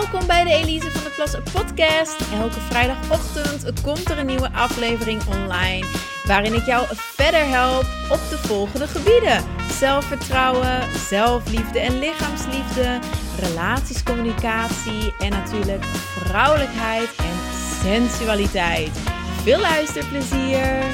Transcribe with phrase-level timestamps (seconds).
[0.00, 2.16] Welkom bij de Elise van der Plas podcast.
[2.32, 5.86] Elke vrijdagochtend komt er een nieuwe aflevering online
[6.24, 12.98] waarin ik jou verder help op de volgende gebieden: zelfvertrouwen, zelfliefde en lichaamsliefde,
[13.38, 17.52] relaties, communicatie en natuurlijk vrouwelijkheid en
[17.82, 18.98] sensualiteit.
[19.42, 20.84] Veel luisterplezier!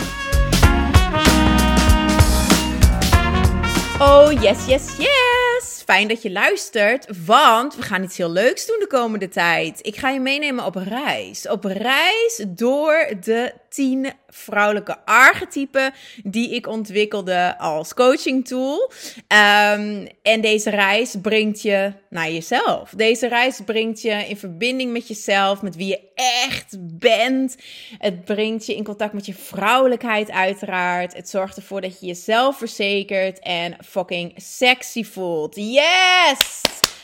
[3.99, 5.80] Oh, yes, yes, yes!
[5.91, 9.79] Fijn dat je luistert, want we gaan iets heel leuks doen de komende tijd.
[9.87, 11.49] Ik ga je meenemen op reis.
[11.49, 15.93] Op reis door de 10 vrouwelijke archetypen
[16.25, 18.93] die ik ontwikkelde als coaching tool.
[19.17, 22.91] Um, en deze reis brengt je naar jezelf.
[22.97, 27.57] Deze reis brengt je in verbinding met jezelf, met wie je echt bent.
[27.99, 31.15] Het brengt je in contact met je vrouwelijkheid uiteraard.
[31.15, 35.55] Het zorgt ervoor dat je jezelf verzekert en fucking sexy voelt.
[35.57, 36.61] Yes!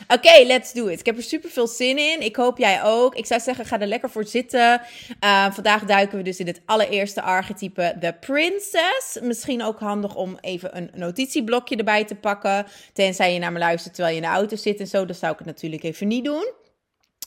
[0.09, 1.01] Oké, let's do it.
[1.01, 2.21] Ik heb er super veel zin in.
[2.21, 3.15] Ik hoop jij ook.
[3.15, 4.81] Ik zou zeggen, ga er lekker voor zitten.
[5.25, 9.19] Uh, vandaag duiken we dus in het allereerste archetype, The Princess.
[9.23, 12.67] Misschien ook handig om even een notitieblokje erbij te pakken.
[12.93, 15.05] Tenzij je naar me luistert terwijl je in de auto zit en zo.
[15.05, 16.53] Dan zou ik het natuurlijk even niet doen.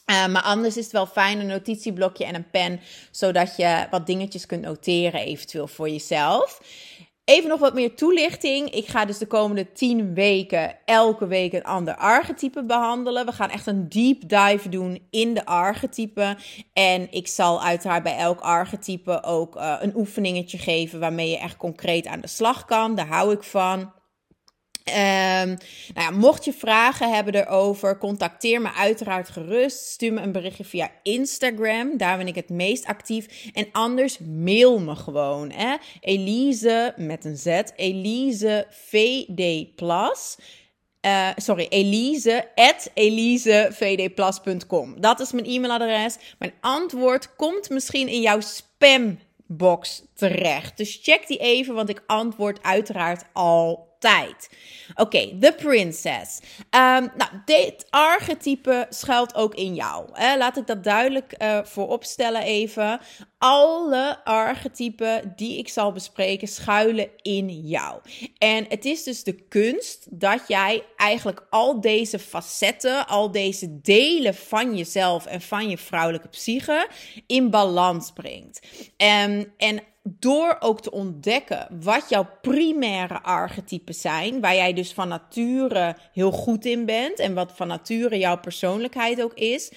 [0.09, 4.05] Uh, maar anders is het wel fijn een notitieblokje en een pen, zodat je wat
[4.05, 6.61] dingetjes kunt noteren, eventueel voor jezelf.
[7.29, 8.69] Even nog wat meer toelichting.
[8.69, 13.25] Ik ga dus de komende 10 weken elke week een ander archetype behandelen.
[13.25, 16.37] We gaan echt een deep dive doen in de archetypen.
[16.73, 21.57] En ik zal uiteraard bij elk archetype ook uh, een oefeningetje geven waarmee je echt
[21.57, 22.95] concreet aan de slag kan.
[22.95, 23.91] Daar hou ik van.
[24.89, 25.57] Um,
[25.93, 29.85] nou ja, mocht je vragen hebben erover, contacteer me uiteraard gerust.
[29.85, 33.49] Stuur me een berichtje via Instagram, daar ben ik het meest actief.
[33.53, 35.51] En anders mail me gewoon.
[35.51, 35.75] Hè?
[35.99, 40.37] Elise met een Z, Elise VD Plus.
[41.05, 45.01] Uh, sorry, Elise, at elisevdplus.com.
[45.01, 46.17] Dat is mijn e-mailadres.
[46.39, 50.77] Mijn antwoord komt misschien in jouw spambox terecht.
[50.77, 54.49] Dus check die even, want ik antwoord uiteraard al tijd.
[54.95, 56.39] Oké, okay, The Princess.
[56.59, 60.09] Um, nou, dit archetype schuilt ook in jou.
[60.13, 60.37] Hè?
[60.37, 62.99] Laat ik dat duidelijk uh, vooropstellen even.
[63.37, 68.01] Alle archetypen die ik zal bespreken schuilen in jou.
[68.37, 74.35] En het is dus de kunst dat jij eigenlijk al deze facetten, al deze delen
[74.35, 76.87] van jezelf en van je vrouwelijke psyche
[77.27, 78.59] in balans brengt.
[78.97, 79.83] Um, en
[80.19, 86.31] door ook te ontdekken wat jouw primaire archetypen zijn, waar jij dus van nature heel
[86.31, 89.71] goed in bent en wat van nature jouw persoonlijkheid ook is.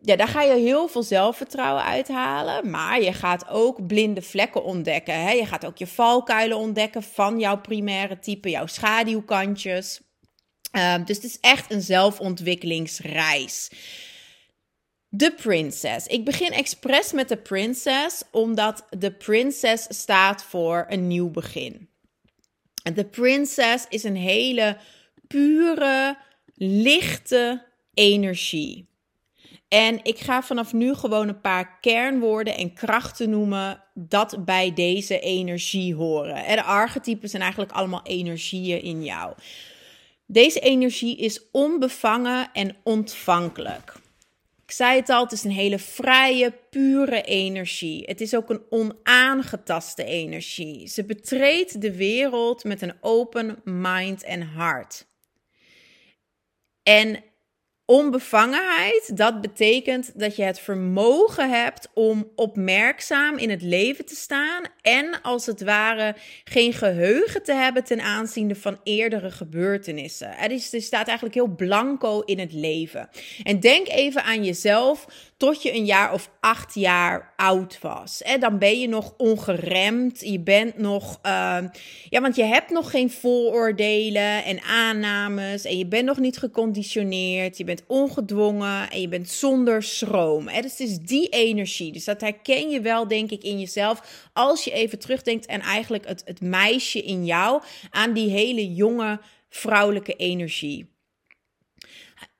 [0.00, 2.70] Ja, daar ga je heel veel zelfvertrouwen uithalen.
[2.70, 5.22] Maar je gaat ook blinde vlekken ontdekken.
[5.22, 5.30] Hè?
[5.30, 10.00] Je gaat ook je valkuilen ontdekken van jouw primaire type, jouw schaduwkantjes.
[10.72, 13.70] Uh, dus het is echt een zelfontwikkelingsreis.
[15.16, 16.06] De Princess.
[16.06, 21.88] Ik begin expres met de Princess, omdat de Princess staat voor een nieuw begin.
[22.94, 24.76] De Princess is een hele
[25.26, 26.16] pure,
[26.54, 27.64] lichte
[27.94, 28.88] energie.
[29.68, 35.20] En ik ga vanaf nu gewoon een paar kernwoorden en krachten noemen dat bij deze
[35.20, 36.34] energie horen.
[36.34, 39.34] De archetypen zijn eigenlijk allemaal energieën in jou.
[40.26, 44.02] Deze energie is onbevangen en ontvankelijk.
[44.64, 48.04] Ik zei het al, het is een hele vrije, pure energie.
[48.06, 50.88] Het is ook een onaangetaste energie.
[50.88, 55.06] Ze betreedt de wereld met een open mind en hart.
[56.82, 57.24] En
[57.86, 64.62] Onbevangenheid, dat betekent dat je het vermogen hebt om opmerkzaam in het leven te staan
[64.80, 66.14] en als het ware
[66.44, 70.38] geen geheugen te hebben ten aanzien van eerdere gebeurtenissen.
[70.38, 73.08] Er, is, er staat eigenlijk heel blanco in het leven.
[73.42, 75.06] En denk even aan jezelf
[75.44, 78.22] tot je een jaar of acht jaar oud was.
[78.22, 81.58] En dan ben je nog ongeremd, je bent nog, uh,
[82.08, 87.58] ja, want je hebt nog geen vooroordelen en aannames en je bent nog niet geconditioneerd,
[87.58, 90.44] je bent ongedwongen en je bent zonder schroom.
[90.46, 91.92] Dus het is die energie.
[91.92, 94.28] Dus dat herken je wel, denk ik, in jezelf.
[94.32, 99.20] Als je even terugdenkt en eigenlijk het, het meisje in jou aan die hele jonge
[99.48, 100.93] vrouwelijke energie.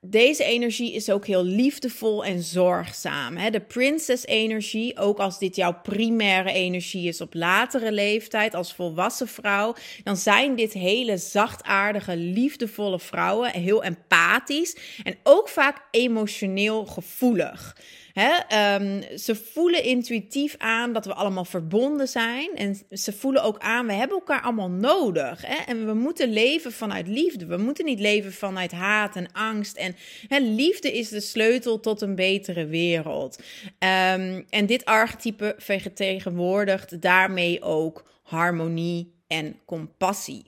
[0.09, 3.51] Deze energie is ook heel liefdevol en zorgzaam.
[3.51, 9.75] De princess-energie, ook als dit jouw primaire energie is op latere leeftijd, als volwassen vrouw,
[10.03, 17.75] dan zijn dit hele zachtaardige, liefdevolle vrouwen, heel empathisch en ook vaak emotioneel gevoelig.
[18.15, 18.37] Hè?
[18.47, 22.49] Ehm, ze voelen intuïtief aan dat we allemaal verbonden zijn.
[22.55, 25.45] En ze voelen ook aan, we hebben elkaar allemaal nodig.
[25.45, 25.55] Hè?
[25.55, 27.45] En we moeten leven vanuit liefde.
[27.45, 29.77] We moeten niet leven vanuit haat en angst.
[29.77, 29.95] En
[30.27, 33.39] hè, liefde is de sleutel tot een betere wereld.
[33.79, 40.45] Ehm, en dit archetype vertegenwoordigt daarmee ook harmonie en compassie.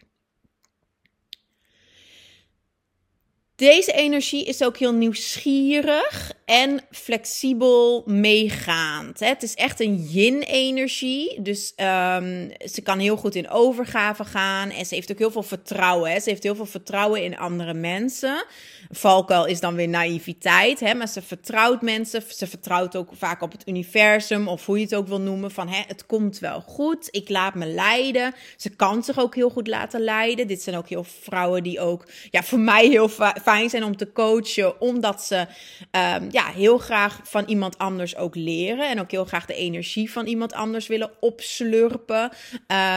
[3.55, 9.19] Deze energie is ook heel nieuwsgierig en flexibel meegaand.
[9.19, 11.41] Het is echt een yin-energie.
[11.41, 14.69] Dus um, ze kan heel goed in overgave gaan.
[14.69, 16.11] En ze heeft ook heel veel vertrouwen.
[16.11, 16.19] Hè?
[16.19, 18.45] Ze heeft heel veel vertrouwen in andere mensen.
[18.89, 20.79] Valkuil is dan weer naïviteit.
[20.79, 20.93] Hè?
[20.93, 22.23] Maar ze vertrouwt mensen.
[22.27, 24.47] Ze vertrouwt ook vaak op het universum.
[24.47, 25.51] Of hoe je het ook wil noemen.
[25.51, 27.07] Van hè, het komt wel goed.
[27.11, 28.33] Ik laat me leiden.
[28.57, 30.47] Ze kan zich ook heel goed laten leiden.
[30.47, 33.09] Dit zijn ook heel vrouwen die ook ja, voor mij heel
[33.43, 34.81] fijn zijn om te coachen.
[34.81, 35.47] Omdat ze...
[35.91, 38.89] Um, ja, heel graag van iemand anders ook leren.
[38.89, 42.23] En ook heel graag de energie van iemand anders willen opslurpen.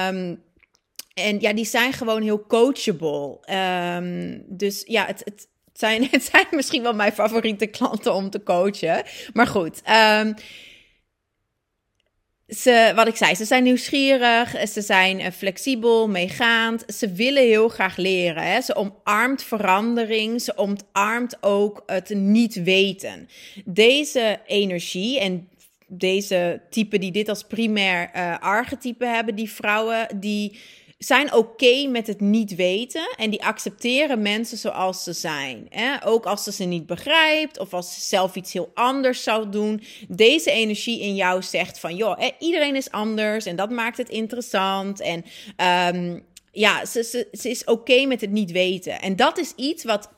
[0.06, 0.42] Um,
[1.14, 3.38] en ja, die zijn gewoon heel coachable.
[3.96, 8.42] Um, dus ja, het, het, zijn, het zijn misschien wel mijn favoriete klanten om te
[8.42, 9.02] coachen.
[9.32, 9.82] Maar goed.
[10.20, 10.34] Um,
[12.50, 16.84] ze, wat ik zei, ze zijn nieuwsgierig, ze zijn eh, flexibel, meegaand.
[16.94, 18.42] Ze willen heel graag leren.
[18.42, 18.60] Hè?
[18.60, 23.28] Ze omarmt verandering, ze omarmt ook het niet weten.
[23.64, 25.48] Deze energie en
[25.86, 30.58] deze typen die dit als primair uh, archetype hebben, die vrouwen, die
[31.04, 35.66] zijn oké met het niet weten en die accepteren mensen zoals ze zijn.
[35.68, 36.06] Hè?
[36.06, 39.82] Ook als ze ze niet begrijpt of als ze zelf iets heel anders zou doen.
[40.08, 44.08] Deze energie in jou zegt van, joh, hè, iedereen is anders en dat maakt het
[44.08, 45.00] interessant.
[45.00, 45.24] En
[45.94, 49.00] um, ja, ze, is oké met het niet weten.
[49.00, 50.10] En dat is iets wat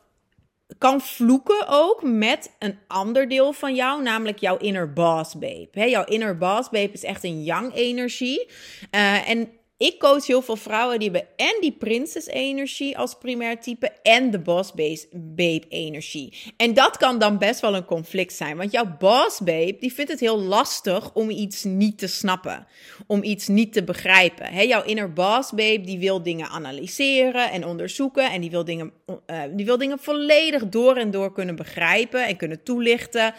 [0.79, 5.69] kan vloeken ook met een ander deel van jou, namelijk jouw inner boss babe.
[5.73, 8.49] He, jouw inner boss babe is echt een yang energie.
[8.91, 9.49] Uh, en
[9.83, 14.39] ik coach heel veel vrouwen die hebben en die prinses-energie als primair type en de
[14.39, 14.73] boss
[15.13, 16.53] babe-energie.
[16.57, 20.11] En dat kan dan best wel een conflict zijn, want jouw boss babe die vindt
[20.11, 22.67] het heel lastig om iets niet te snappen,
[23.07, 24.67] om iets niet te begrijpen.
[24.67, 28.93] Jouw inner boss babe die wil dingen analyseren en onderzoeken en die wil dingen,
[29.27, 33.35] uh, die wil dingen volledig door en door kunnen begrijpen en kunnen toelichten.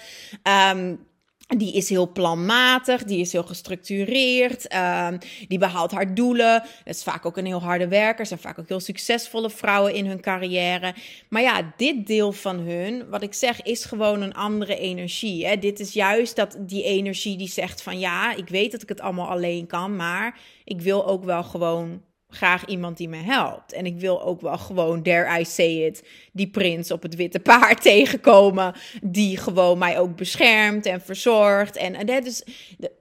[0.74, 1.12] Um,
[1.48, 5.08] die is heel planmatig, die is heel gestructureerd, uh,
[5.48, 6.64] die behaalt haar doelen.
[6.84, 10.06] Dat is vaak ook een heel harde werker, zijn vaak ook heel succesvolle vrouwen in
[10.06, 10.94] hun carrière.
[11.30, 15.46] Maar ja, dit deel van hun, wat ik zeg, is gewoon een andere energie.
[15.46, 15.58] Hè?
[15.58, 19.02] Dit is juist dat, die energie die zegt van ja, ik weet dat ik het
[19.02, 22.02] allemaal alleen kan, maar ik wil ook wel gewoon
[22.34, 23.74] graag iemand die me helpt.
[23.74, 27.40] En ik wil ook wel gewoon, dare I say it, die prins op het witte
[27.40, 28.74] paard tegenkomen.
[29.02, 31.76] Die gewoon mij ook beschermt en verzorgt.
[31.76, 32.44] En, dat is,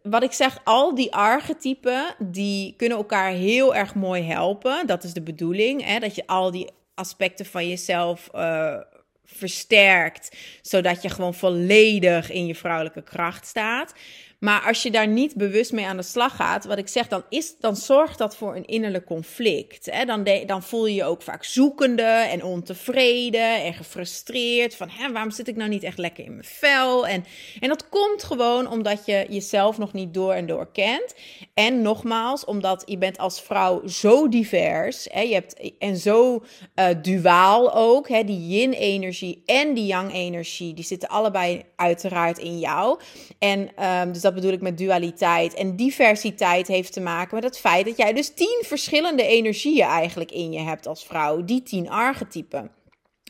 [0.03, 4.87] wat ik zeg, al die archetypen, die kunnen elkaar heel erg mooi helpen.
[4.87, 8.31] Dat is de bedoeling, hè, dat je al die aspecten van jezelf...
[8.35, 8.77] Uh,
[9.25, 13.95] versterkt, zodat je gewoon volledig in je vrouwelijke kracht staat.
[14.43, 17.25] Maar als je daar niet bewust mee aan de slag gaat, wat ik zeg, dan,
[17.29, 19.89] is, dan zorgt dat voor een innerlijk conflict.
[19.91, 20.05] Hè?
[20.05, 24.77] Dan, dan voel je je ook vaak zoekende en ontevreden en gefrustreerd.
[24.77, 27.07] Van hè, waarom zit ik nou niet echt lekker in mijn vel?
[27.07, 27.25] En,
[27.61, 31.15] en dat komt gewoon omdat je jezelf nog niet door en door kent.
[31.55, 35.09] En nogmaals, omdat je bent als vrouw zo divers.
[35.11, 35.21] Hè?
[35.21, 38.09] Je hebt, en zo uh, duaal ook.
[38.09, 38.25] Hè?
[38.25, 43.01] Die yin-energie en die yang-energie, die zitten allebei uiteraard in jou.
[43.39, 45.55] En um, dus dat bedoel ik met dualiteit.
[45.55, 50.31] En diversiteit heeft te maken met het feit dat jij dus tien verschillende energieën eigenlijk
[50.31, 51.45] in je hebt als vrouw.
[51.45, 52.71] Die tien archetypen.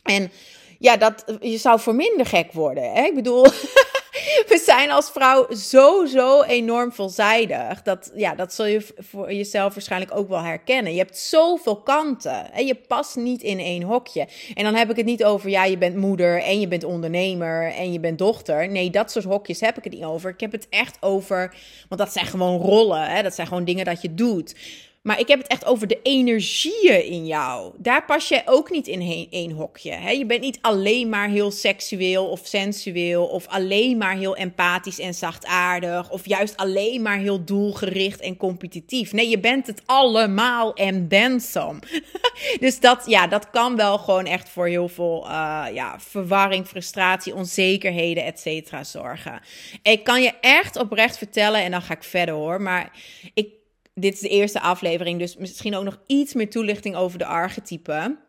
[0.03, 0.31] En
[0.79, 2.91] ja, dat, je zou voor minder gek worden.
[2.93, 3.03] Hè?
[3.03, 3.45] Ik bedoel,
[4.51, 7.81] we zijn als vrouw zo, zo enorm veelzijdig.
[7.81, 10.91] Dat, ja, dat zul je voor jezelf waarschijnlijk ook wel herkennen.
[10.91, 12.53] Je hebt zoveel kanten.
[12.53, 14.27] En je past niet in één hokje.
[14.53, 17.73] En dan heb ik het niet over, ja, je bent moeder en je bent ondernemer
[17.73, 18.69] en je bent dochter.
[18.69, 20.29] Nee, dat soort hokjes heb ik het niet over.
[20.29, 21.55] Ik heb het echt over,
[21.89, 23.09] want dat zijn gewoon rollen.
[23.09, 23.21] Hè?
[23.21, 24.55] Dat zijn gewoon dingen dat je doet.
[25.03, 27.73] Maar ik heb het echt over de energieën in jou.
[27.77, 29.91] Daar pas je ook niet in één hokje.
[29.91, 30.09] Hè?
[30.09, 33.25] Je bent niet alleen maar heel seksueel of sensueel.
[33.25, 36.09] Of alleen maar heel empathisch en zachtaardig.
[36.09, 39.13] Of juist alleen maar heel doelgericht en competitief.
[39.13, 41.79] Nee, je bent het allemaal en then some.
[42.59, 47.35] dus dat, ja, dat kan wel gewoon echt voor heel veel uh, ja, verwarring, frustratie,
[47.35, 49.41] onzekerheden, et cetera zorgen.
[49.81, 52.61] Ik kan je echt oprecht vertellen, en dan ga ik verder hoor.
[52.61, 52.91] Maar
[53.33, 53.61] ik
[53.93, 58.19] dit is de eerste aflevering, dus misschien ook nog iets meer toelichting over de archetypen.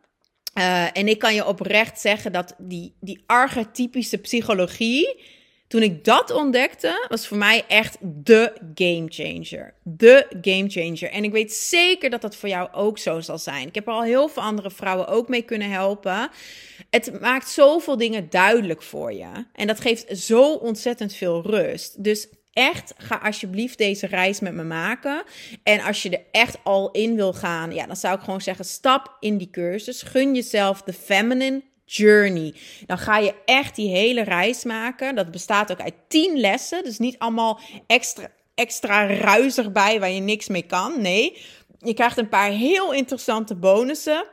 [0.58, 5.22] Uh, en ik kan je oprecht zeggen dat die, die archetypische psychologie,
[5.68, 9.74] Toen ik dat ontdekte, was voor mij echt de game changer.
[9.82, 11.10] De game changer.
[11.10, 13.68] En ik weet zeker dat dat voor jou ook zo zal zijn.
[13.68, 16.30] Ik heb er al heel veel andere vrouwen ook mee kunnen helpen.
[16.90, 19.46] Het maakt zoveel dingen duidelijk voor je.
[19.52, 22.04] En dat geeft zo ontzettend veel rust.
[22.04, 25.22] Dus echt, ga alsjeblieft deze reis met me maken.
[25.62, 28.64] En als je er echt al in wil gaan, ja, dan zou ik gewoon zeggen:
[28.64, 30.02] stap in die cursus.
[30.02, 32.54] Gun jezelf de feminine journey.
[32.86, 35.14] Dan ga je echt die hele reis maken.
[35.14, 36.84] Dat bestaat ook uit 10 lessen.
[36.84, 41.00] Dus niet allemaal extra, extra ruizig bij waar je niks mee kan.
[41.00, 41.42] Nee,
[41.78, 44.24] je krijgt een paar heel interessante bonussen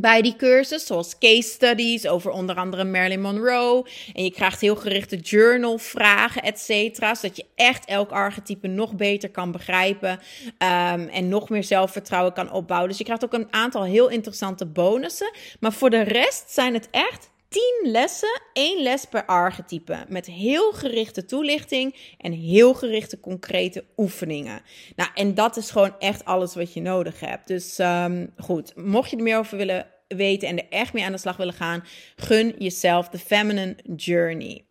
[0.00, 3.86] bij die cursus, zoals case studies over onder andere Marilyn Monroe.
[4.14, 7.14] En je krijgt heel gerichte journal vragen, et cetera.
[7.14, 12.52] Zodat je echt elk archetype nog beter kan begrijpen um, en nog meer zelfvertrouwen kan
[12.52, 12.88] opbouwen.
[12.88, 15.30] Dus je krijgt ook een aantal heel interessante bonussen.
[15.60, 20.04] Maar voor de rest zijn het echt 10 lessen, één les per archetype.
[20.08, 24.62] Met heel gerichte toelichting en heel gerichte concrete oefeningen.
[24.96, 27.46] Nou, en dat is gewoon echt alles wat je nodig hebt.
[27.46, 31.12] Dus um, goed, mocht je er meer over willen weten en er echt mee aan
[31.12, 31.84] de slag willen gaan,
[32.16, 34.64] gun jezelf de feminine journey.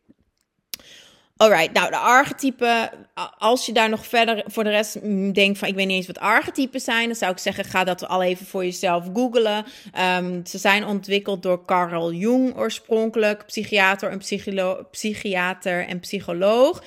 [1.42, 2.90] Alright, nou de archetypen,
[3.38, 5.02] als je daar nog verder voor de rest
[5.34, 8.08] denkt van ik weet niet eens wat archetypen zijn, dan zou ik zeggen ga dat
[8.08, 9.66] al even voor jezelf googlen.
[10.18, 14.22] Um, ze zijn ontwikkeld door Carl Jung oorspronkelijk, psychiater en,
[14.92, 16.84] psychiater en psycholoog.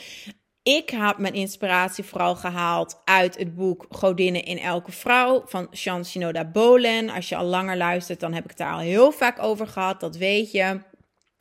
[0.63, 6.05] Ik heb mijn inspiratie vooral gehaald uit het boek Godinnen in elke vrouw van Jean
[6.05, 7.11] Shinoda Bolen.
[7.11, 10.01] Als je al langer luistert, dan heb ik het daar al heel vaak over gehad,
[10.01, 10.93] dat weet je.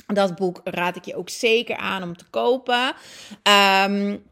[0.08, 2.94] Dat boek raad ik je ook zeker aan om te kopen.
[3.88, 4.24] Um,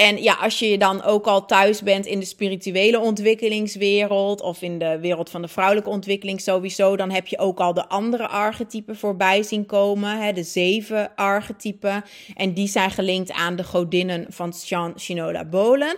[0.00, 4.78] en ja, als je dan ook al thuis bent in de spirituele ontwikkelingswereld of in
[4.78, 8.96] de wereld van de vrouwelijke ontwikkeling sowieso, dan heb je ook al de andere archetypen
[8.96, 12.04] voorbij zien komen, hè, de zeven archetypen.
[12.34, 15.96] En die zijn gelinkt aan de godinnen van Shan Shinoda Bolen.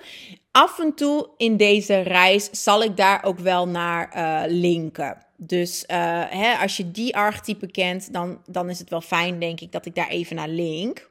[0.50, 5.16] Af en toe in deze reis zal ik daar ook wel naar uh, linken.
[5.46, 5.96] Dus uh,
[6.28, 9.86] hè, als je die archetypen kent, dan, dan is het wel fijn, denk ik, dat
[9.86, 11.10] ik daar even naar link.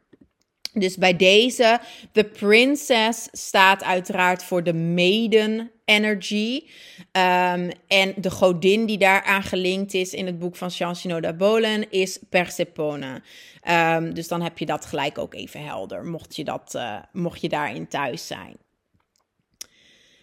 [0.73, 1.79] Dus bij deze,
[2.11, 6.63] de princess staat uiteraard voor de maiden energy.
[7.11, 12.19] Um, en de godin die daaraan gelinkt is in het boek van Jean Bolen is
[12.29, 13.21] Persephone.
[13.69, 17.41] Um, dus dan heb je dat gelijk ook even helder, mocht je, dat, uh, mocht
[17.41, 18.57] je daarin thuis zijn.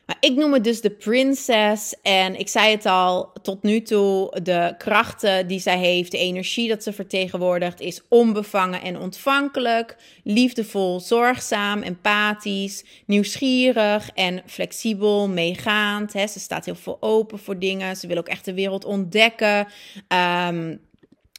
[0.09, 1.95] Maar ik noem het dus de princess.
[2.03, 6.69] En ik zei het al, tot nu toe, de krachten die zij heeft, de energie
[6.69, 16.12] dat ze vertegenwoordigt, is onbevangen en ontvankelijk, liefdevol, zorgzaam, empathisch, nieuwsgierig en flexibel, meegaand.
[16.12, 16.27] Hè.
[16.27, 17.97] Ze staat heel veel open voor dingen.
[17.97, 19.67] Ze wil ook echt de wereld ontdekken.
[20.49, 20.81] Um,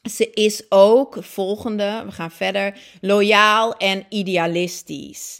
[0.10, 5.40] ze is ook, volgende, we gaan verder, loyaal en idealistisch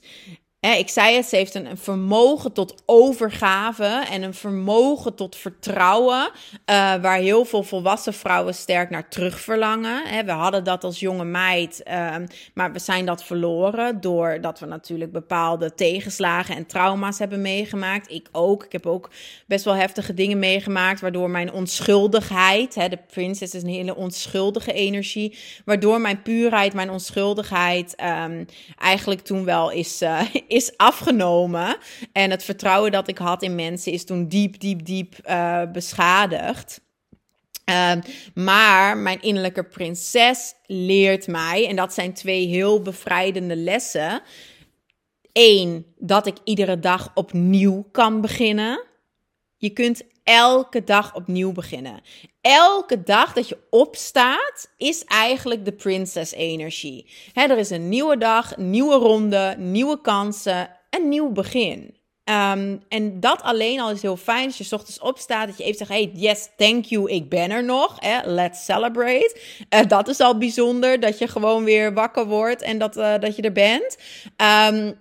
[0.60, 6.96] ik zei het, ze heeft een, vermogen tot overgave en een vermogen tot vertrouwen, uh,
[6.96, 10.26] waar heel veel volwassen vrouwen sterk naar terug verlangen.
[10.26, 12.16] we hadden dat als jonge meid, uh,
[12.54, 18.12] maar we zijn dat verloren doordat we natuurlijk bepaalde tegenslagen en trauma's hebben meegemaakt.
[18.12, 18.64] Ik ook.
[18.66, 19.10] Ik heb ook
[19.48, 24.74] best wel heftige dingen meegemaakt, waardoor mijn onschuldigheid, hè, de princess is een hele onschuldige
[24.74, 28.46] energie, waardoor mijn puurheid, mijn onschuldigheid um,
[28.78, 30.02] eigenlijk toen wel is.
[30.02, 31.78] Uh, is afgenomen.
[32.12, 36.82] En het vertrouwen dat ik had in mensen is toen diep, diep, diep uh, beschadigd.
[37.70, 37.92] Uh,
[38.34, 44.22] maar mijn innerlijke prinses leert mij, en dat zijn twee heel bevrijdende lessen.
[45.34, 48.88] Eén, dat ik iedere dag opnieuw kan beginnen.
[49.62, 52.02] Je kunt elke dag opnieuw beginnen.
[52.42, 57.10] Elke dag dat je opstaat is eigenlijk de princess energie.
[57.34, 61.98] er is een nieuwe dag, nieuwe ronde, nieuwe kansen, een nieuw begin.
[62.24, 65.78] Um, en dat alleen al is heel fijn als je ochtends opstaat, dat je even
[65.78, 69.40] zegt, hey, yes, thank you, ik ben er nog, let's celebrate.
[69.70, 73.36] Uh, dat is al bijzonder, dat je gewoon weer wakker wordt en dat, uh, dat
[73.36, 73.98] je er bent.
[74.72, 75.00] Um,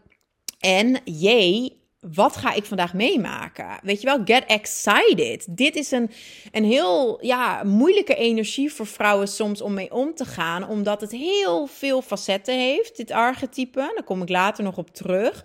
[0.58, 3.78] en jee, wat ga ik vandaag meemaken?
[3.82, 5.46] Weet je wel, get excited.
[5.50, 6.10] Dit is een,
[6.52, 11.10] een heel ja, moeilijke energie voor vrouwen soms om mee om te gaan, omdat het
[11.10, 13.92] heel veel facetten heeft, dit archetype.
[13.94, 15.44] Daar kom ik later nog op terug.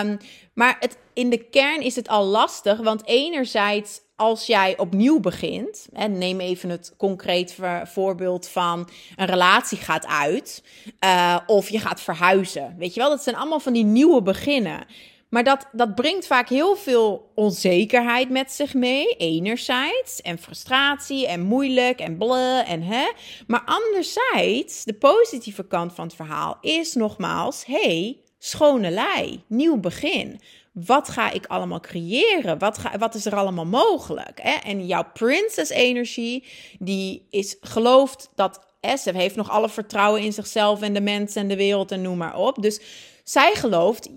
[0.00, 0.18] Um,
[0.54, 5.88] maar het, in de kern is het al lastig, want enerzijds als jij opnieuw begint,
[5.92, 10.64] en neem even het concreet voorbeeld van een relatie gaat uit,
[11.04, 12.74] uh, of je gaat verhuizen.
[12.78, 14.86] Weet je wel, dat zijn allemaal van die nieuwe beginnen.
[15.34, 19.06] Maar dat, dat brengt vaak heel veel onzekerheid met zich mee.
[19.06, 20.20] Enerzijds.
[20.22, 23.10] En frustratie en moeilijk en bleh en hè.
[23.46, 30.40] Maar anderzijds, de positieve kant van het verhaal is nogmaals: hey, schone lei, nieuw begin.
[30.72, 32.58] Wat ga ik allemaal creëren?
[32.58, 34.40] Wat, ga, wat is er allemaal mogelijk?
[34.42, 34.54] Hè?
[34.54, 36.44] En jouw princess-energie,
[36.78, 38.66] die is gelooft dat
[38.98, 42.16] ze heeft nog alle vertrouwen in zichzelf en de mensen en de wereld en noem
[42.16, 42.62] maar op.
[42.62, 42.80] Dus
[43.24, 44.08] zij gelooft,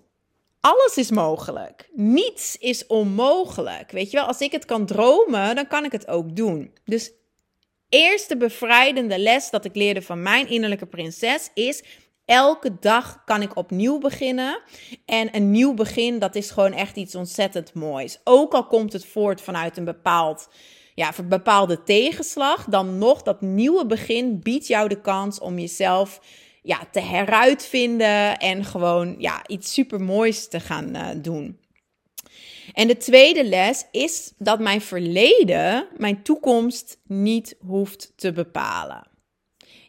[0.60, 1.90] alles is mogelijk.
[1.94, 3.92] Niets is onmogelijk.
[3.92, 6.74] Weet je wel, als ik het kan dromen, dan kan ik het ook doen.
[6.84, 7.12] Dus
[7.90, 11.84] eerste bevrijdende les dat ik leerde van mijn innerlijke prinses is
[12.28, 14.62] Elke dag kan ik opnieuw beginnen.
[15.06, 18.20] En een nieuw begin, dat is gewoon echt iets ontzettend moois.
[18.24, 20.50] Ook al komt het voort vanuit een bepaald,
[20.96, 26.22] ja, bepaalde tegenslag, dan nog dat nieuwe begin biedt jou de kans om jezelf
[26.68, 31.60] ja, te heruitvinden en gewoon ja, iets super moois te gaan uh, doen.
[32.74, 39.08] En de tweede les is dat mijn verleden mijn toekomst niet hoeft te bepalen.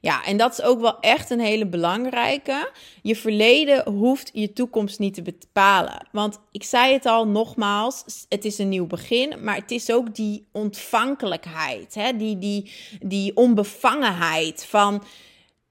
[0.01, 2.73] Ja, en dat is ook wel echt een hele belangrijke.
[3.03, 6.07] Je verleden hoeft je toekomst niet te bepalen.
[6.13, 10.15] Want ik zei het al nogmaals, het is een nieuw begin, maar het is ook
[10.15, 12.17] die ontvankelijkheid, hè?
[12.17, 15.03] Die, die, die onbevangenheid van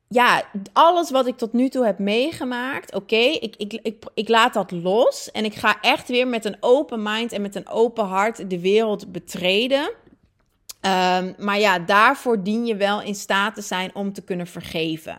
[0.08, 4.54] ja, alles wat ik tot nu toe heb meegemaakt, oké, ik, ik, ik, ik laat
[4.54, 5.32] dat los.
[5.32, 8.60] En ik ga echt weer met een open mind en met een open hart de
[8.60, 9.94] wereld betreden.
[10.82, 15.18] Um, maar ja, daarvoor dien je wel in staat te zijn om te kunnen vergeven.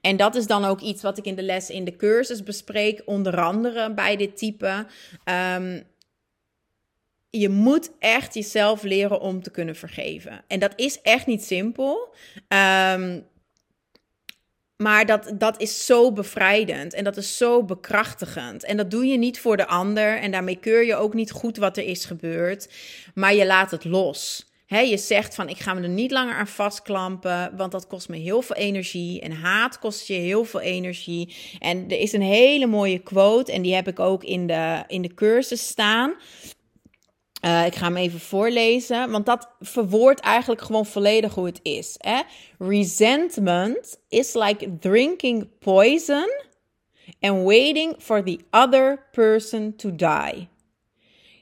[0.00, 3.02] En dat is dan ook iets wat ik in de les in de cursus bespreek,
[3.04, 4.86] onder andere bij dit type.
[5.54, 5.82] Um,
[7.30, 10.44] je moet echt jezelf leren om te kunnen vergeven.
[10.46, 12.14] En dat is echt niet simpel.
[12.48, 13.30] Um,
[14.76, 18.64] maar dat, dat is zo bevrijdend en dat is zo bekrachtigend.
[18.64, 20.18] En dat doe je niet voor de ander.
[20.18, 22.68] En daarmee keur je ook niet goed wat er is gebeurd.
[23.14, 24.50] Maar je laat het los
[24.80, 28.16] je zegt van ik ga me er niet langer aan vastklampen, want dat kost me
[28.16, 29.20] heel veel energie.
[29.20, 31.34] En haat kost je heel veel energie.
[31.58, 35.02] En er is een hele mooie quote en die heb ik ook in de, in
[35.02, 36.14] de cursus staan.
[37.44, 41.94] Uh, ik ga hem even voorlezen, want dat verwoordt eigenlijk gewoon volledig hoe het is.
[41.98, 42.20] Hè?
[42.58, 46.28] Resentment is like drinking poison
[47.20, 50.48] and waiting for the other person to die.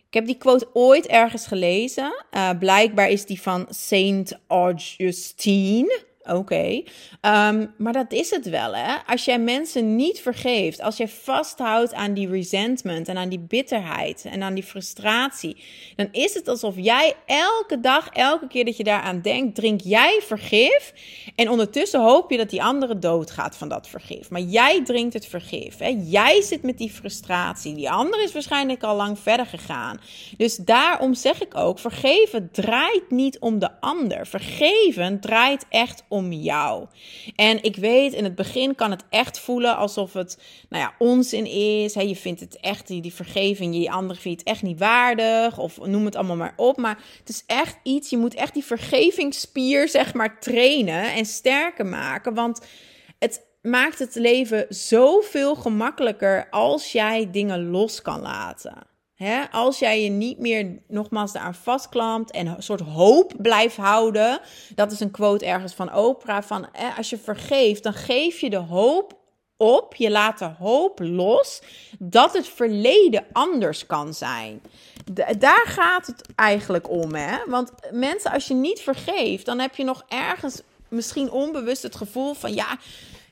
[0.07, 2.25] Ik heb die quote ooit ergens gelezen.
[2.31, 6.09] Uh, blijkbaar is die van Saint Augustine.
[6.35, 6.83] Oké.
[7.21, 8.95] Ehm, maar dat is het wel, hè?
[9.07, 14.25] Als jij mensen niet vergeeft, als jij vasthoudt aan die resentment en aan die bitterheid
[14.25, 15.57] en aan die frustratie,
[15.97, 20.21] dan is het alsof jij elke dag, elke keer dat je daaraan denkt, drink jij
[20.23, 20.93] vergif.
[21.35, 24.31] En ondertussen hoop je dat die andere doodgaat van dat vergif.
[24.31, 25.79] Maar jij drinkt het vergif.
[25.79, 25.97] Hè?
[26.05, 27.75] Jij zit met die frustratie.
[27.75, 30.01] Die andere is waarschijnlijk al lang verder gegaan.
[30.37, 34.27] Dus daarom zeg ik ook: vergeven draait niet om de ander.
[34.27, 36.87] Vergeven draait echt om jou.
[37.37, 41.47] En ik weet, in het begin kan het echt voelen alsof het, nou ja, onzin
[41.47, 41.95] is.
[41.95, 42.03] Hè?
[42.03, 45.59] Je vindt het echt, die, die vergeving, je andere vindt het echt niet waardig.
[45.59, 46.77] Of noem het allemaal maar op.
[46.77, 51.87] Maar het is echt iets, je moet echt die vergevingsspier, zeg maar, trainen en sterker
[51.87, 52.35] maken.
[52.35, 52.67] Want
[53.19, 58.90] het maakt het leven zoveel gemakkelijker als jij dingen los kan laten
[59.51, 64.41] als jij je niet meer nogmaals daaraan vastklampt en een soort hoop blijft houden.
[64.75, 66.43] Dat is een quote ergens van Oprah.
[66.43, 69.19] Van als je vergeeft, dan geef je de hoop
[69.57, 69.95] op.
[69.95, 71.63] Je laat de hoop los
[71.99, 74.63] dat het verleden anders kan zijn.
[75.39, 77.15] daar gaat het eigenlijk om.
[77.15, 77.37] Hè?
[77.47, 82.35] Want mensen, als je niet vergeeft, dan heb je nog ergens misschien onbewust het gevoel
[82.35, 82.79] van ja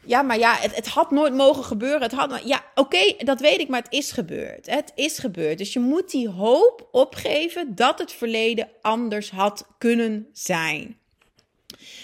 [0.09, 2.03] ja, maar ja, het, het had nooit mogen gebeuren.
[2.03, 4.67] Het had, ja, oké, dat weet ik, maar het is gebeurd.
[4.67, 5.59] Het is gebeurd.
[5.59, 10.99] Dus je moet die hoop opgeven dat het verleden anders had kunnen zijn.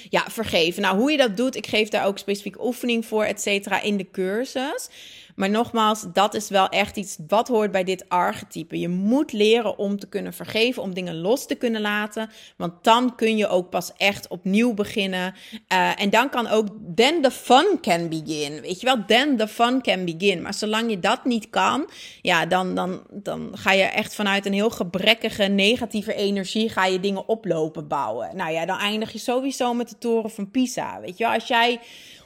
[0.08, 0.82] Ja, vergeven.
[0.82, 3.96] Nou, hoe je dat doet, ik geef daar ook specifiek oefening voor, et cetera, in
[3.96, 4.88] de cursus.
[5.34, 8.78] Maar nogmaals, dat is wel echt iets wat hoort bij dit archetype.
[8.78, 12.30] Je moet leren om te kunnen vergeven, om dingen los te kunnen laten.
[12.56, 15.34] Want dan kun je ook pas echt opnieuw beginnen.
[15.72, 18.60] Uh, en dan kan ook, then the fun can begin.
[18.60, 20.42] Weet je wel, then the fun can begin.
[20.42, 21.90] Maar zolang je dat niet kan,
[22.22, 27.00] ja, dan, dan, dan ga je echt vanuit een heel gebrekkige, negatieve energie, ga je
[27.00, 28.36] dingen oplopen bouwen.
[28.36, 31.00] Nou ja, dan eindig je sowieso met de toren van Pisa.
[31.00, 31.80] Weet je wel, als jij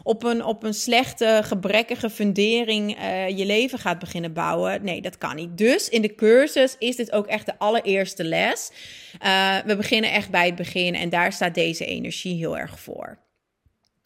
[0.09, 4.85] op een, op een slechte, gebrekkige fundering uh, je leven gaat beginnen bouwen.
[4.85, 5.59] Nee, dat kan niet.
[5.59, 8.71] Dus in de cursus is dit ook echt de allereerste les.
[9.25, 13.19] Uh, we beginnen echt bij het begin en daar staat deze energie heel erg voor.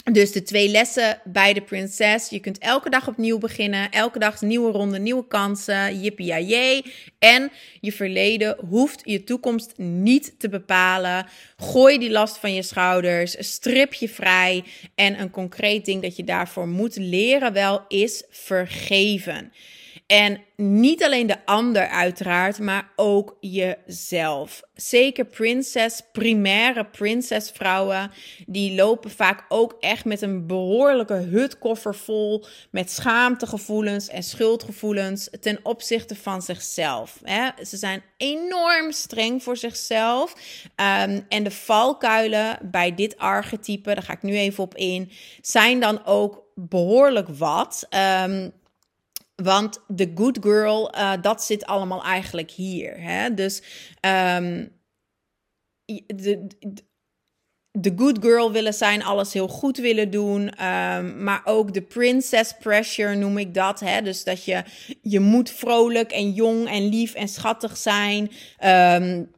[0.05, 2.29] Dus de twee lessen bij de prinses.
[2.29, 3.91] Je kunt elke dag opnieuw beginnen.
[3.91, 6.01] Elke dag nieuwe ronde, nieuwe kansen.
[6.01, 6.85] Yippie.
[7.19, 11.27] En je verleden hoeft je toekomst niet te bepalen.
[11.57, 13.37] Gooi die last van je schouders.
[13.38, 14.65] Strip je vrij.
[14.95, 19.53] En een concreet ding dat je daarvoor moet leren wel is vergeven.
[20.07, 24.62] En niet alleen de ander uiteraard, maar ook jezelf.
[24.75, 28.11] Zeker prinses, primaire prinsesvrouwen,
[28.47, 35.59] die lopen vaak ook echt met een behoorlijke hutkoffer vol met schaamtegevoelens en schuldgevoelens ten
[35.62, 37.19] opzichte van zichzelf.
[37.62, 40.35] Ze zijn enorm streng voor zichzelf.
[40.75, 45.11] Ehm, en de valkuilen bij dit archetype, daar ga ik nu even op in,
[45.41, 47.87] zijn dan ook behoorlijk wat.
[48.25, 48.53] Um,
[49.43, 53.01] want de good girl, uh, dat zit allemaal eigenlijk hier.
[53.01, 53.35] Hè?
[53.35, 53.63] Dus
[54.01, 54.81] um,
[57.73, 60.65] de, good girl willen zijn, alles heel goed willen doen.
[60.67, 63.81] Um, maar ook de princess pressure noem ik dat.
[63.81, 64.03] Hè?
[64.03, 64.63] Dus dat je,
[65.03, 68.31] je moet vrolijk en jong en lief en schattig zijn.
[69.03, 69.31] Um,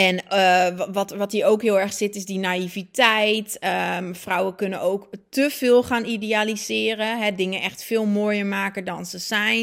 [0.00, 3.58] en uh, wat, wat hier ook heel erg zit, is die naïviteit.
[3.98, 7.36] Um, vrouwen kunnen ook te veel gaan idealiseren.
[7.36, 9.60] Dingen echt veel mooier maken dan ze zijn.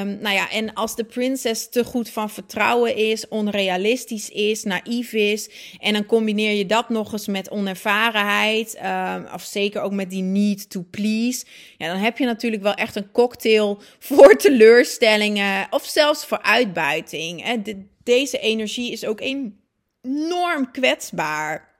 [0.00, 5.12] Um, nou ja, en als de prinses te goed van vertrouwen is, onrealistisch is, naïef
[5.12, 5.50] is.
[5.78, 8.78] En dan combineer je dat nog eens met onervarenheid.
[8.84, 11.44] Um, of zeker ook met die need to please.
[11.76, 15.66] Ja, dan heb je natuurlijk wel echt een cocktail voor teleurstellingen.
[15.70, 17.42] Of zelfs voor uitbuiting.
[17.42, 17.56] Hè.
[18.06, 21.74] Deze energie is ook enorm kwetsbaar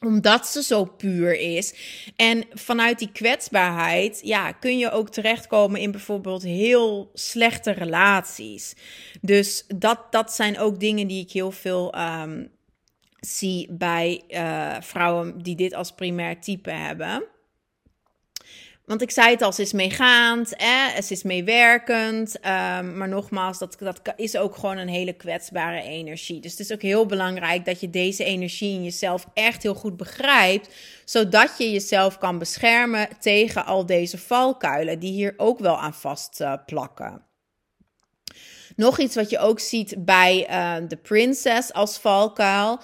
[0.00, 1.74] omdat ze zo puur is.
[2.16, 8.74] En vanuit die kwetsbaarheid, ja, kun je ook terechtkomen in bijvoorbeeld heel slechte relaties.
[9.20, 12.50] Dus dat, dat zijn ook dingen die ik heel veel um,
[13.20, 17.24] zie bij uh, vrouwen die dit als primair type hebben.
[18.90, 21.02] Want ik zei het al, ze is meegaand, hè?
[21.02, 22.36] ze is meewerkend.
[22.36, 26.40] Um, maar nogmaals, dat, dat is ook gewoon een hele kwetsbare energie.
[26.40, 29.96] Dus het is ook heel belangrijk dat je deze energie in jezelf echt heel goed
[29.96, 30.74] begrijpt.
[31.04, 36.40] Zodat je jezelf kan beschermen tegen al deze valkuilen die hier ook wel aan vast
[36.40, 37.29] uh, plakken.
[38.76, 42.80] Nog iets wat je ook ziet bij uh, de Princess als valkuil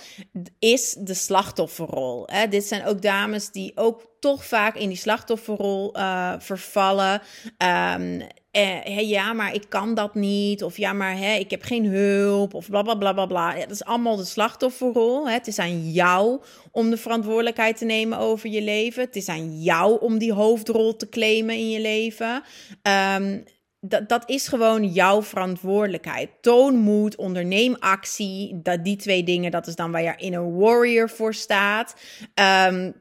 [0.59, 2.23] is de slachtofferrol.
[2.27, 2.49] Hè?
[2.49, 7.23] Dit zijn ook dames die ook toch vaak in die slachtofferrol uh, vervallen.
[7.95, 10.63] Um, eh, ja, maar ik kan dat niet.
[10.63, 12.55] Of ja, maar hè, ik heb geen hulp.
[12.55, 13.55] Of bla bla bla bla.
[13.55, 15.27] Ja, dat is allemaal de slachtofferrol.
[15.27, 15.33] Hè.
[15.33, 16.41] Het is aan jou
[16.71, 19.03] om de verantwoordelijkheid te nemen over je leven.
[19.03, 22.43] Het is aan jou om die hoofdrol te claimen in je leven.
[23.17, 23.45] Um,
[23.89, 26.31] dat, dat is gewoon jouw verantwoordelijkheid.
[26.41, 28.61] Toon moed, onderneem actie.
[28.63, 31.95] Dat, die twee dingen, dat is dan waar je in een warrior voor staat.
[32.69, 32.95] Um,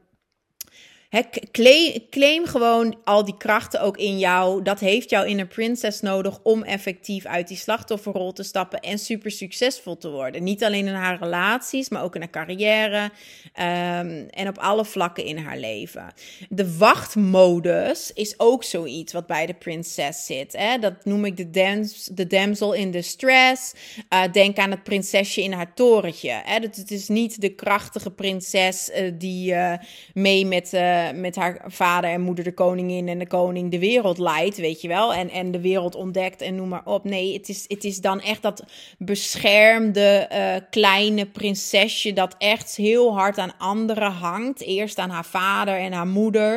[1.50, 4.62] claim, claim, gewoon al die krachten ook in jou.
[4.62, 8.98] Dat heeft jou in een princess nodig om effectief uit die slachtofferrol te stappen en
[8.98, 10.42] super succesvol te worden.
[10.42, 15.24] Niet alleen in haar relaties, maar ook in haar carrière um, en op alle vlakken
[15.24, 16.12] in haar leven.
[16.48, 20.52] De wachtmodus is ook zoiets wat bij de prinses zit.
[20.52, 20.78] Hè?
[20.78, 23.74] Dat noem ik de, dams, damsel in distress.
[24.12, 26.40] Uh, denk aan het prinsesje in haar torentje.
[26.44, 26.58] Hè?
[26.58, 29.72] Dat het is niet de krachtige prinses uh, die uh,
[30.14, 30.72] mee met
[31.14, 34.88] met haar vader en moeder de koningin en de koning de wereld leidt, weet je
[34.88, 35.14] wel.
[35.14, 37.04] En, en de wereld ontdekt en noem maar op.
[37.04, 38.64] Nee, het is, het is dan echt dat
[38.98, 44.62] beschermde uh, kleine prinsesje dat echt heel hard aan anderen hangt.
[44.62, 46.54] Eerst aan haar vader en haar moeder.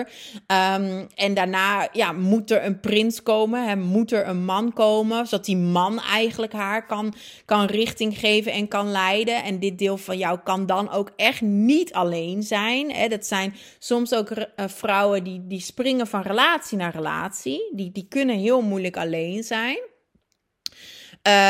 [0.47, 5.27] Um, en daarna ja, moet er een prins komen, hè, moet er een man komen,
[5.27, 7.13] zodat die man eigenlijk haar kan,
[7.45, 9.43] kan richting geven en kan leiden.
[9.43, 12.91] En dit deel van jou kan dan ook echt niet alleen zijn.
[12.91, 13.07] Hè.
[13.07, 17.69] Dat zijn soms ook vrouwen die, die springen van relatie naar relatie.
[17.75, 19.77] Die, die kunnen heel moeilijk alleen zijn.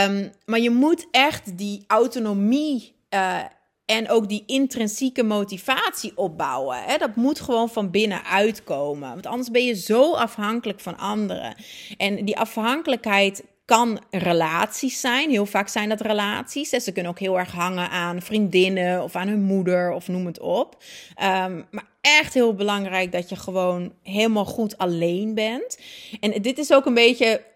[0.05, 3.39] Um, maar je moet echt die autonomie uh,
[3.85, 6.83] en ook die intrinsieke motivatie opbouwen.
[6.83, 6.97] Hè?
[6.97, 9.09] Dat moet gewoon van binnenuit komen.
[9.09, 11.55] Want anders ben je zo afhankelijk van anderen.
[11.97, 15.29] En die afhankelijkheid kan relaties zijn.
[15.29, 16.69] Heel vaak zijn dat relaties.
[16.69, 20.39] Ze kunnen ook heel erg hangen aan vriendinnen of aan hun moeder of noem het
[20.39, 20.83] op.
[21.23, 25.77] Um, maar echt heel belangrijk dat je gewoon helemaal goed alleen bent.
[26.19, 27.47] En dit is ook een beetje.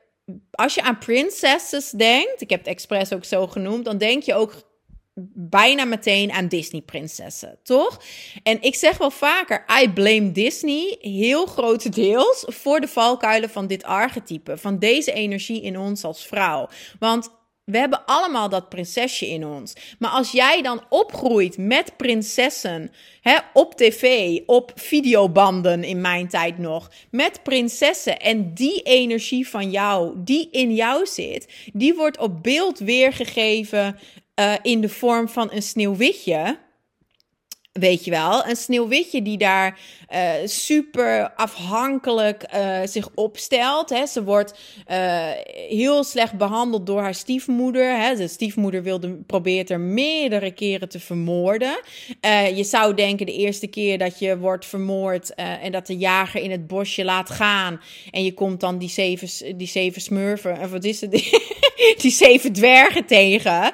[0.51, 4.33] Als je aan princesses denkt, ik heb het expres ook zo genoemd, dan denk je
[4.33, 4.71] ook
[5.35, 8.01] bijna meteen aan Disney-prinsessen, toch?
[8.43, 13.83] En ik zeg wel vaker, I blame Disney heel grotendeels voor de valkuilen van dit
[13.83, 16.69] archetype, van deze energie in ons als vrouw.
[16.99, 17.29] Want
[17.65, 19.73] We hebben allemaal dat prinsesje in ons.
[19.99, 26.57] Maar als jij dan opgroeit met prinsessen hè, op tv, op videobanden in mijn tijd
[26.57, 32.43] nog, met prinsessen en die energie van jou, die in jou zit, die wordt op
[32.43, 33.99] beeld weergegeven
[34.39, 36.57] uh, in de vorm van een sneeuwwitje.
[37.79, 39.79] Weet je wel, een sneeuwwitje die daar
[40.13, 43.89] uh, super afhankelijk uh, zich opstelt.
[43.89, 44.05] Hè.
[44.05, 44.59] Ze wordt
[44.91, 45.29] uh,
[45.69, 47.97] heel slecht behandeld door haar stiefmoeder.
[47.97, 48.15] Hè.
[48.15, 51.79] De stiefmoeder wilde, probeert er meerdere keren te vermoorden.
[52.55, 56.51] je zou denken de eerste keer dat je wordt vermoord en dat de jager in
[56.51, 57.81] het bosje laat gaan.
[58.11, 61.11] En je komt dan die zeven, die zeven smurfen, of wat is het?
[62.01, 63.73] die zeven dwergen tegen.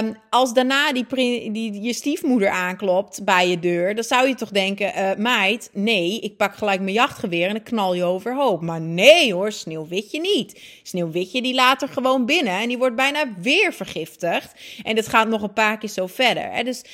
[0.00, 1.06] Um, als daarna die,
[1.52, 6.20] die, je stiefmoeder aanklopt bij je deur, dan zou je toch denken, uh, meid, nee,
[6.20, 8.62] ik pak gelijk mijn jachtgeweer en ik knal je overhoop.
[8.62, 10.60] Maar nee hoor, Sneeuwwitje niet.
[10.82, 14.52] Sneeuwwitje die laat er gewoon binnen en die wordt bijna weer vergiftigd.
[14.82, 16.52] En dat gaat nog een paar keer zo verder.
[16.52, 16.62] Hè?
[16.62, 16.84] Dus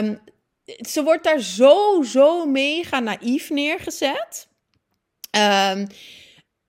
[0.00, 0.20] um,
[0.88, 4.48] ze wordt daar zo, zo mega naïef neergezet.
[5.30, 5.86] Um,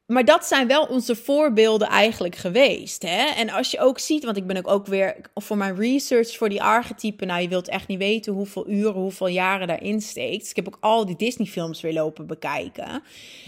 [0.07, 3.01] maar dat zijn wel onze voorbeelden eigenlijk geweest.
[3.01, 3.25] Hè?
[3.25, 6.49] En als je ook ziet, want ik ben ook, ook weer voor mijn research voor
[6.49, 7.27] die archetypen.
[7.27, 10.39] Nou, je wilt echt niet weten hoeveel uren, hoeveel jaren daarin steekt.
[10.39, 13.03] Dus ik heb ook al die Disney-films weer lopen bekijken.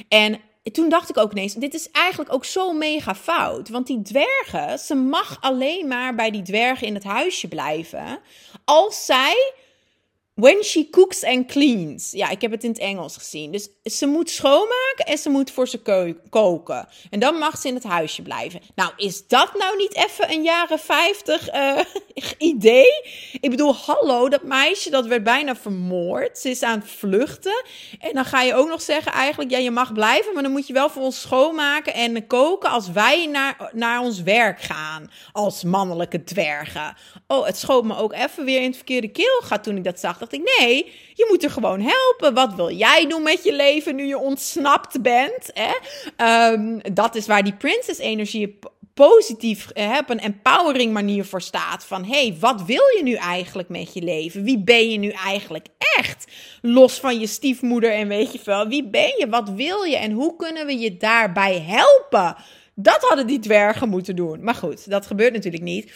[0.08, 0.40] En
[0.72, 3.70] toen dacht ik ook ineens, dit is eigenlijk ook zo mega fout.
[3.70, 8.20] Want die dwergen, ze mag alleen maar bij die dwergen in het huisje blijven.
[8.66, 9.54] Als zij
[10.40, 12.12] When she cooks and cleans.
[12.12, 13.52] Ja, ik heb het in het Engels gezien.
[13.52, 15.82] Dus ze moet schoonmaken en ze moet voor ze
[16.30, 16.88] koken.
[17.10, 18.62] En dan mag ze in het huisje blijven.
[18.76, 21.86] Nou, is dat nou niet even een jaren 50 uh, eh,
[22.54, 23.04] idee?
[23.42, 26.38] Ik bedoel, hallo, dat meisje dat werd bijna vermoord.
[26.38, 27.64] Ze is aan het vluchten.
[28.00, 30.68] En dan ga je ook nog zeggen eigenlijk, ja, je mag blijven, maar dan moet
[30.68, 35.12] je wel voor ons schoonmaken en koken als wij naar, naar ons werk gaan.
[35.32, 36.96] Als mannelijke dwergen.
[37.28, 40.00] Oh, het schoot me ook even weer in het verkeerde keel gaat toen ik dat
[40.00, 42.34] zag ik, nee, je moet er gewoon helpen.
[42.34, 45.52] Wat wil jij doen met je leven nu je ontsnapt bent?
[45.54, 46.52] Hè?
[46.52, 48.60] Um, dat is waar die princess-energie
[48.94, 51.86] positief uh, op een empowering manier voor staat.
[51.86, 54.44] Van hey, wat wil je nu eigenlijk met je leven?
[54.44, 56.32] Wie ben je nu eigenlijk echt?
[56.62, 58.68] Los van je stiefmoeder en weet je veel.
[58.68, 59.28] Wie ben je?
[59.30, 59.96] Wat wil je?
[59.96, 62.36] En hoe kunnen we je daarbij helpen?
[62.76, 64.44] Dat hadden die dwergen moeten doen.
[64.44, 65.92] Maar goed, dat gebeurt natuurlijk niet.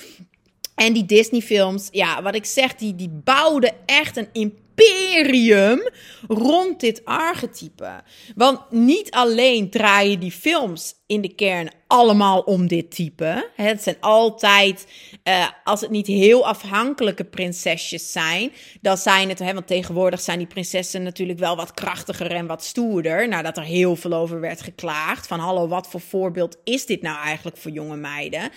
[0.75, 5.89] En die Disney-films, ja, wat ik zeg, die, die bouwden echt een imperium
[6.27, 8.01] rond dit archetype.
[8.36, 13.49] Want niet alleen draaien die films in de kern allemaal om dit type.
[13.55, 14.88] Het zijn altijd,
[15.23, 20.38] uh, als het niet heel afhankelijke prinsesjes zijn, dan zijn het, hè, want tegenwoordig zijn
[20.38, 23.27] die prinsessen natuurlijk wel wat krachtiger en wat stoerder.
[23.27, 25.27] Nadat er heel veel over werd geklaagd.
[25.27, 28.51] Van hallo, wat voor voorbeeld is dit nou eigenlijk voor jonge meiden?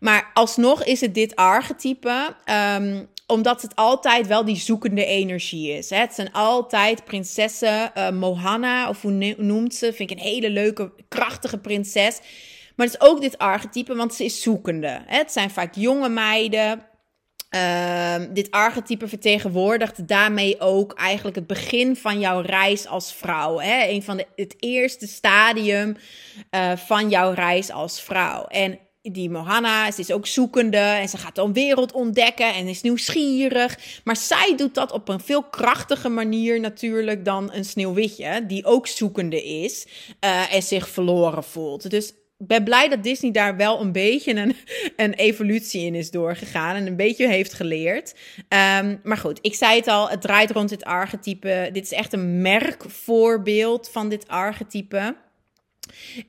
[0.00, 2.36] Maar alsnog is het dit archetype.
[2.78, 5.90] Um, omdat het altijd wel die zoekende energie is.
[5.90, 5.96] Hè?
[5.96, 7.90] Het zijn altijd prinsessen.
[7.96, 9.92] Uh, Mohanna, of hoe noemt ze?
[9.92, 12.18] Vind ik een hele leuke, krachtige prinses.
[12.76, 15.02] Maar het is ook dit archetype, want ze is zoekende.
[15.06, 15.16] Hè?
[15.16, 16.82] Het zijn vaak jonge meiden.
[17.50, 23.60] Uh, dit archetype vertegenwoordigt daarmee ook eigenlijk het begin van jouw reis als vrouw.
[23.60, 23.88] Hè?
[23.88, 25.96] Een van het eerste stadium
[26.50, 28.44] uh, van jouw reis als vrouw.
[28.44, 28.78] En
[29.12, 33.78] die Mohanna, ze is ook zoekende en ze gaat een wereld ontdekken en is nieuwsgierig.
[34.04, 38.86] Maar zij doet dat op een veel krachtige manier natuurlijk dan een sneeuwwitje, die ook
[38.86, 39.86] zoekende is
[40.24, 41.90] uh, en zich verloren voelt.
[41.90, 44.56] Dus ik ben blij dat Disney daar wel een beetje een,
[45.04, 48.14] een evolutie in is doorgegaan en een beetje heeft geleerd.
[48.36, 51.68] Um, maar goed, ik zei het al, het draait rond dit archetype.
[51.72, 55.16] Dit is echt een merkvoorbeeld van dit archetype.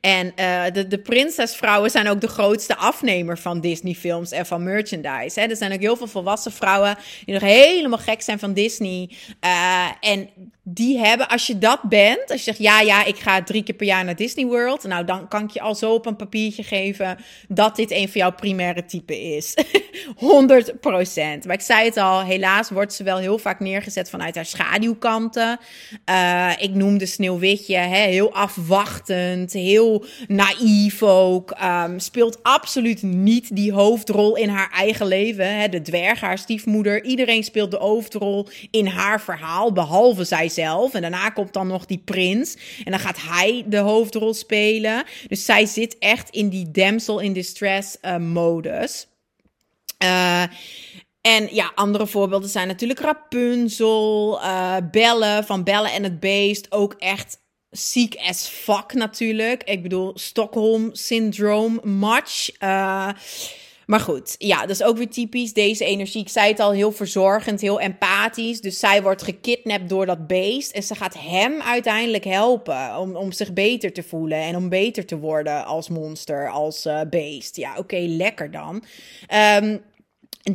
[0.02, 5.40] En uh, de, de prinsesvrouwen zijn ook de grootste afnemer van Disney-films en van merchandise.
[5.40, 5.46] Hè.
[5.46, 9.10] Er zijn ook heel veel volwassen vrouwen die nog helemaal gek zijn van Disney.
[9.46, 10.30] Uh, en
[10.70, 13.76] die hebben, als je dat bent, als je zegt ja, ja, ik ga drie keer
[13.76, 16.64] per jaar naar Disney World, nou dan kan ik je al zo op een papiertje
[16.64, 19.54] geven dat dit een van jouw primaire typen is.
[20.16, 20.18] 100%.
[21.46, 25.60] Maar ik zei het al, helaas wordt ze wel heel vaak neergezet vanuit haar schaduwkanten.
[26.10, 31.58] Uh, ik noemde Sneeuwwitje hè, heel afwachtend, heel naïef ook.
[31.64, 35.60] Um, speelt absoluut niet die hoofdrol in haar eigen leven.
[35.60, 35.70] Hè.
[35.70, 41.30] De dwerg, haar stiefmoeder, iedereen speelt de hoofdrol in haar verhaal, behalve zij en daarna
[41.30, 42.58] komt dan nog die prins.
[42.84, 45.04] En dan gaat hij de hoofdrol spelen.
[45.28, 49.08] Dus zij zit echt in die damsel in distress uh, modus.
[50.04, 50.44] Uh,
[51.22, 56.72] en ja, andere voorbeelden zijn natuurlijk Rapunzel, uh, Belle van Belle en het Beest.
[56.72, 57.40] Ook echt
[57.70, 59.64] ziek as fuck natuurlijk.
[59.64, 62.50] Ik bedoel, Stockholm Syndrome much.
[63.88, 65.54] Maar goed, ja, dat is ook weer typisch.
[65.54, 68.62] Deze energie, ik zei het al, heel verzorgend, heel empathisch.
[68.62, 70.72] Dus zij wordt gekidnapt door dat beest.
[70.72, 74.38] En ze gaat hem uiteindelijk helpen om, om zich beter te voelen.
[74.38, 77.56] En om beter te worden als monster, als uh, beest.
[77.56, 78.84] Ja, oké, lekker dan.
[79.64, 79.82] Um,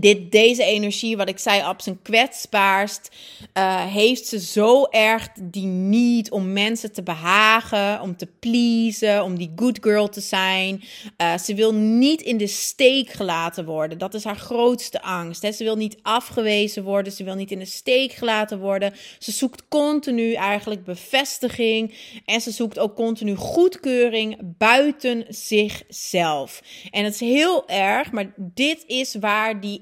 [0.01, 3.11] dit, deze energie, wat ik zei, op zijn kwetsbaarst,
[3.55, 9.39] uh, heeft ze zo erg die niet om mensen te behagen, om te pleasen, om
[9.39, 10.83] die good girl te zijn.
[11.21, 13.99] Uh, ze wil niet in de steek gelaten worden.
[13.99, 15.43] Dat is haar grootste angst.
[15.43, 15.53] Hè.
[15.53, 18.93] Ze wil niet afgewezen worden, ze wil niet in de steek gelaten worden.
[19.19, 26.63] Ze zoekt continu eigenlijk bevestiging en ze zoekt ook continu goedkeuring buiten zichzelf.
[26.91, 29.82] En het is heel erg, maar dit is waar die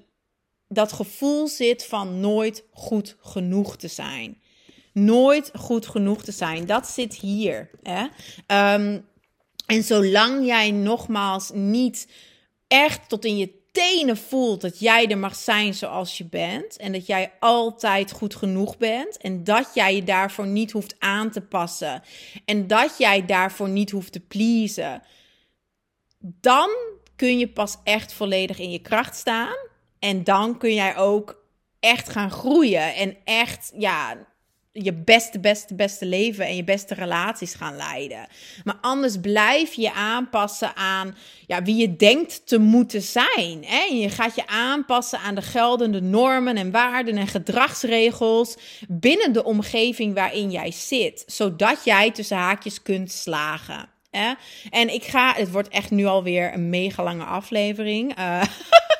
[0.72, 4.40] dat gevoel zit van nooit goed genoeg te zijn.
[4.92, 6.66] Nooit goed genoeg te zijn.
[6.66, 7.70] Dat zit hier.
[7.83, 8.02] Hè?
[8.74, 9.06] Um,
[9.66, 12.09] en zolang jij nogmaals niet
[12.68, 16.76] echt tot in je tenen voelt dat jij er mag zijn zoals je bent.
[16.76, 19.16] En dat jij altijd goed genoeg bent.
[19.16, 22.02] En dat jij je daarvoor niet hoeft aan te passen.
[22.44, 25.02] En dat jij daarvoor niet hoeft te pleasen.
[26.18, 26.70] Dan
[27.16, 29.68] kun je pas echt volledig in je kracht staan.
[30.00, 31.44] En dan kun jij ook
[31.80, 34.16] echt gaan groeien en echt, ja,
[34.72, 38.26] je beste, beste, beste leven en je beste relaties gaan leiden.
[38.64, 43.64] Maar anders blijf je aanpassen aan ja, wie je denkt te moeten zijn.
[43.64, 43.82] Hè?
[43.82, 48.56] Je gaat je aanpassen aan de geldende normen en waarden en gedragsregels
[48.88, 53.88] binnen de omgeving waarin jij zit, zodat jij tussen haakjes kunt slagen.
[54.10, 54.32] Hè?
[54.70, 58.18] En ik ga, het wordt echt nu alweer een mega lange aflevering.
[58.18, 58.42] Uh,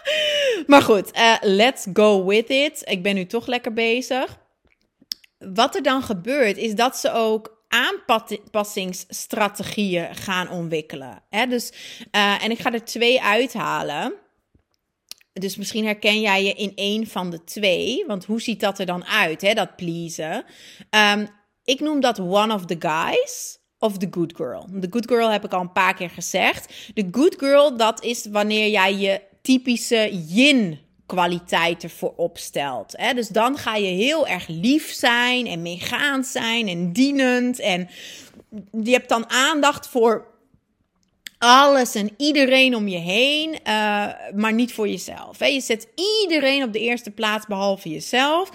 [0.67, 2.83] maar goed, uh, let's go with it.
[2.85, 4.39] Ik ben nu toch lekker bezig.
[5.39, 11.23] Wat er dan gebeurt, is dat ze ook aanpassingsstrategieën gaan ontwikkelen.
[11.29, 11.47] Hè?
[11.47, 11.73] Dus,
[12.13, 14.15] uh, en ik ga er twee uithalen.
[15.33, 18.05] Dus misschien herken jij je in één van de twee.
[18.07, 20.45] Want hoe ziet dat er dan uit, hè, dat pleasen?
[20.91, 21.29] Um,
[21.65, 24.67] ik noem dat one of the guys of the good girl.
[24.71, 26.91] De good girl heb ik al een paar keer gezegd.
[26.95, 29.21] De good girl, dat is wanneer jij je
[29.51, 32.95] typische yin kwaliteit ervoor opstelt.
[32.97, 33.15] Hè?
[33.15, 37.59] Dus dan ga je heel erg lief zijn en meegaand zijn en dienend.
[37.59, 37.89] En
[38.83, 40.27] je hebt dan aandacht voor
[41.39, 45.39] alles en iedereen om je heen, uh, maar niet voor jezelf.
[45.39, 45.47] Hè?
[45.47, 45.87] Je zet
[46.23, 48.51] iedereen op de eerste plaats behalve jezelf.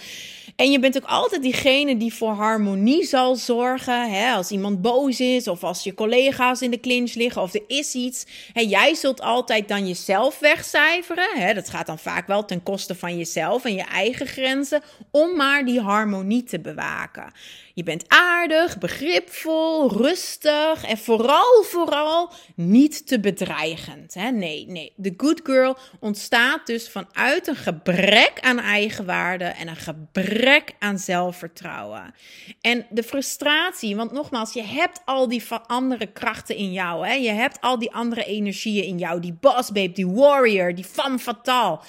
[0.55, 4.11] En je bent ook altijd diegene die voor harmonie zal zorgen.
[4.11, 4.33] Hè?
[4.33, 7.93] Als iemand boos is of als je collega's in de clinch liggen of er is
[7.93, 8.25] iets.
[8.53, 8.61] Hè?
[8.61, 11.29] Jij zult altijd dan jezelf wegcijferen.
[11.33, 11.53] Hè?
[11.53, 14.81] Dat gaat dan vaak wel ten koste van jezelf en je eigen grenzen.
[15.11, 17.33] Om maar die harmonie te bewaken.
[17.75, 24.13] Je bent aardig, begripvol, rustig en vooral, vooral niet te bedreigend.
[24.13, 24.31] Hè?
[24.31, 24.93] Nee, nee.
[24.95, 32.13] De good girl ontstaat dus vanuit een gebrek aan eigenwaarde en een gebrek aan zelfvertrouwen.
[32.61, 37.07] En de frustratie, want nogmaals, je hebt al die andere krachten in jou.
[37.07, 37.13] Hè?
[37.13, 39.19] Je hebt al die andere energieën in jou.
[39.19, 41.79] Die boss babe, die warrior, die femme fatale.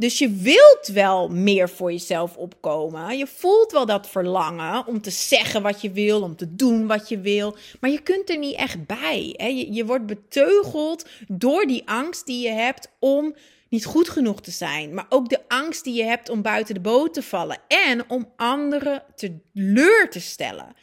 [0.00, 3.18] Dus je wilt wel meer voor jezelf opkomen.
[3.18, 7.08] Je voelt wel dat verlangen om te zeggen wat je wil, om te doen wat
[7.08, 7.56] je wil.
[7.80, 9.34] Maar je kunt er niet echt bij.
[9.36, 9.46] Hè?
[9.46, 13.34] Je, je wordt beteugeld door die angst die je hebt om
[13.68, 14.94] niet goed genoeg te zijn.
[14.94, 17.58] Maar ook de angst die je hebt om buiten de boot te vallen.
[17.68, 20.74] En om anderen teleur te stellen.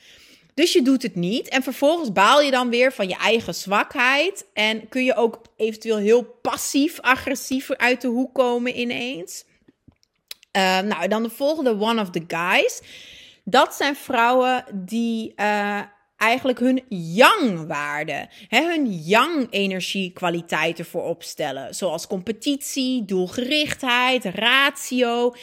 [0.58, 1.48] Dus je doet het niet.
[1.48, 4.46] En vervolgens baal je dan weer van je eigen zwakheid.
[4.54, 9.46] En kun je ook eventueel heel passief-agressief uit de hoek komen ineens.
[10.58, 12.82] Uh, nou, dan de volgende One of the Guys.
[13.44, 15.82] Dat zijn vrouwen die uh,
[16.18, 21.76] eigenlijk hun yang-waarden, hun yang-energiekwaliteiten voor opstellen.
[21.76, 25.34] Zoals competitie, doelgerichtheid, ratio.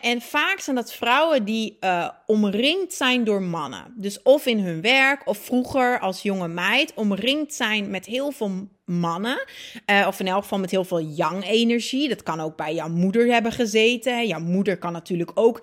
[0.00, 3.94] En, vaak zijn dat vrouwen die uh, omringd zijn door mannen.
[3.96, 8.68] Dus of in hun werk of vroeger als jonge meid omringd zijn met heel veel
[8.84, 9.46] mannen.
[9.86, 12.08] Uh, of in elk geval met heel veel yang-energie.
[12.08, 14.26] Dat kan ook bij jouw moeder hebben gezeten.
[14.26, 15.62] Jouw moeder kan natuurlijk ook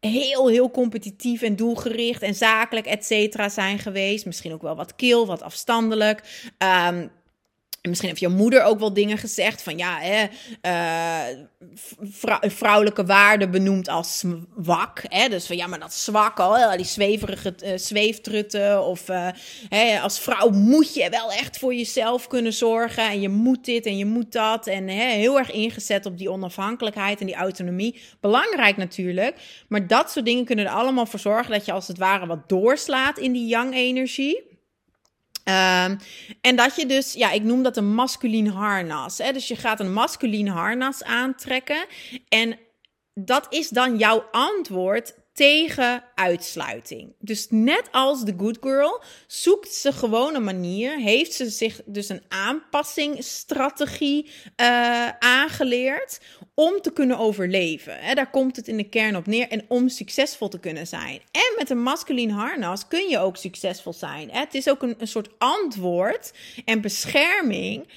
[0.00, 4.26] heel, heel competitief en doelgericht en zakelijk, et cetera, zijn geweest.
[4.26, 6.50] Misschien ook wel wat kil, wat afstandelijk.
[6.88, 7.10] Um,
[7.80, 10.26] en misschien heeft je moeder ook wel dingen gezegd van ja, hè,
[10.62, 11.44] uh,
[12.40, 15.02] vrouwelijke waarden benoemd als zwak.
[15.08, 15.28] Hè?
[15.28, 18.84] Dus van ja, maar dat zwak al, die zweverige uh, zweeftrutten.
[18.84, 19.28] Of uh,
[19.68, 23.08] hè, als vrouw moet je wel echt voor jezelf kunnen zorgen.
[23.08, 24.66] En je moet dit en je moet dat.
[24.66, 28.00] En hè, heel erg ingezet op die onafhankelijkheid en die autonomie.
[28.20, 29.64] Belangrijk natuurlijk.
[29.68, 32.48] Maar dat soort dingen kunnen er allemaal voor zorgen dat je als het ware wat
[32.48, 34.49] doorslaat in die yang-energie.
[35.44, 35.98] Um,
[36.40, 39.18] en dat je dus, ja, ik noem dat een masculien harnas.
[39.18, 39.32] Hè?
[39.32, 41.86] Dus je gaat een masculien harnas aantrekken.
[42.28, 42.58] En
[43.14, 47.14] dat is dan jouw antwoord tegen uitsluiting.
[47.18, 52.08] Dus net als de good girl zoekt ze gewoon een manier, heeft ze zich dus
[52.08, 56.20] een aanpassingsstrategie uh, aangeleerd
[56.60, 57.98] om te kunnen overleven.
[57.98, 61.20] He, daar komt het in de kern op neer en om succesvol te kunnen zijn.
[61.30, 64.30] En met een masculin harnas kun je ook succesvol zijn.
[64.30, 66.32] Het is ook een, een soort antwoord
[66.64, 67.88] en bescherming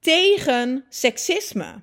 [0.00, 1.74] tegen seksisme.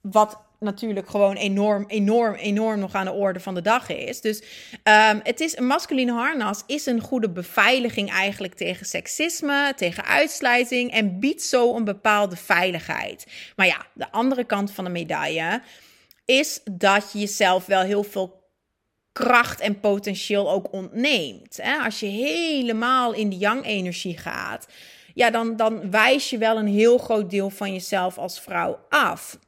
[0.00, 4.20] Wat natuurlijk gewoon enorm, enorm, enorm nog aan de orde van de dag is.
[4.20, 4.42] Dus
[4.84, 10.92] um, het is een masculine harnas is een goede beveiliging eigenlijk tegen seksisme, tegen uitsluiting
[10.92, 13.26] en biedt zo een bepaalde veiligheid.
[13.56, 15.62] Maar ja, de andere kant van de medaille
[16.24, 18.40] is dat je jezelf wel heel veel
[19.12, 21.60] kracht en potentieel ook ontneemt.
[21.84, 24.66] Als je helemaal in de yang-energie gaat,
[25.14, 29.38] ja, dan, dan wijs je wel een heel groot deel van jezelf als vrouw af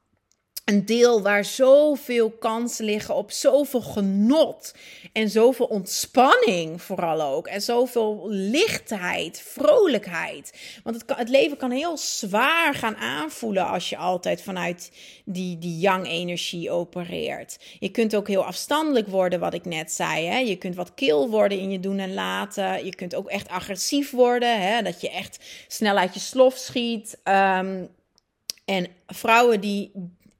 [0.65, 4.75] een deel waar zoveel kansen liggen op zoveel genot
[5.13, 10.79] en zoveel ontspanning vooral ook en zoveel lichtheid, vrolijkheid.
[10.83, 14.91] Want het, het leven kan heel zwaar gaan aanvoelen als je altijd vanuit
[15.25, 17.59] die, die yang-energie opereert.
[17.79, 20.27] Je kunt ook heel afstandelijk worden, wat ik net zei.
[20.27, 20.39] Hè?
[20.39, 22.85] Je kunt wat kil worden in je doen en laten.
[22.85, 24.83] Je kunt ook echt agressief worden, hè?
[24.83, 25.39] dat je echt
[25.69, 27.19] snel uit je slof schiet.
[27.25, 27.89] Um,
[28.65, 29.93] en vrouwen die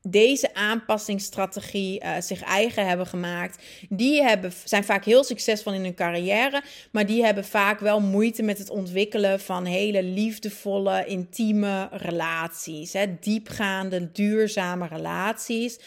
[0.07, 5.95] deze aanpassingsstrategie uh, zich eigen hebben gemaakt, die hebben, zijn vaak heel succesvol in hun
[5.95, 12.93] carrière, maar die hebben vaak wel moeite met het ontwikkelen van hele liefdevolle, intieme relaties.
[12.93, 13.19] Hè?
[13.21, 15.79] Diepgaande, duurzame relaties.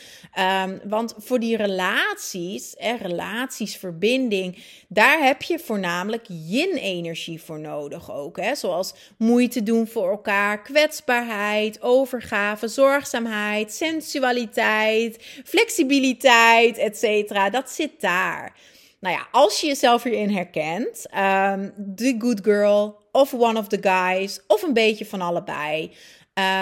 [0.65, 4.57] Um, want voor die relaties, hè, relaties, verbinding,
[4.87, 8.37] daar heb je voornamelijk yin-energie voor nodig ook.
[8.37, 8.55] Hè?
[8.55, 17.51] Zoals moeite doen voor elkaar, kwetsbaarheid, overgave, zorgzaamheid, sensitiviteit sensualiteit, flexibiliteit, etc.
[17.51, 18.55] Dat zit daar.
[18.99, 23.77] Nou ja, als je jezelf hierin herkent, um, the good girl of one of the
[23.81, 25.91] guys of een beetje van allebei.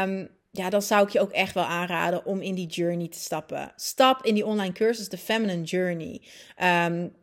[0.01, 3.19] Um, ja, dan zou ik je ook echt wel aanraden om in die journey te
[3.19, 3.71] stappen.
[3.75, 6.21] Stap in die online cursus, de Feminine Journey.
[6.63, 7.13] Um,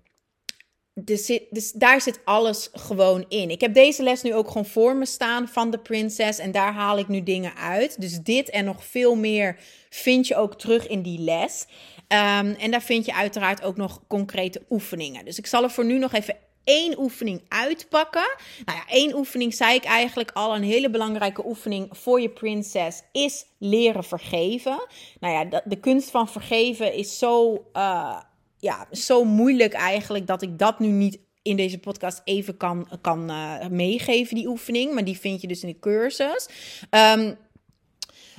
[0.95, 3.51] dus, daar zit alles gewoon in.
[3.51, 6.39] Ik heb deze les nu ook gewoon voor me staan van de prinses.
[6.39, 8.01] En daar haal ik nu dingen uit.
[8.01, 9.57] Dus dit en nog veel meer
[9.91, 11.67] vind je ook terug in die les.
[12.09, 15.25] Um, en daar vind je uiteraard ook nog concrete oefeningen.
[15.25, 18.37] Dus ik zal er voor nu nog even één oefening uitpakken.
[18.65, 20.55] Nou ja, één oefening zei ik eigenlijk al.
[20.55, 24.87] Een hele belangrijke oefening voor je prinses is leren vergeven.
[25.21, 27.65] Nou ja, de, kunst van vergeven is zo.
[27.73, 28.21] Uh,
[28.63, 33.31] ja, zo moeilijk eigenlijk dat ik dat nu niet in deze podcast even kan, kan
[33.31, 34.95] uh, meegeven, die oefening.
[34.95, 36.49] Maar die vind je dus in de cursus.
[36.91, 37.37] Um,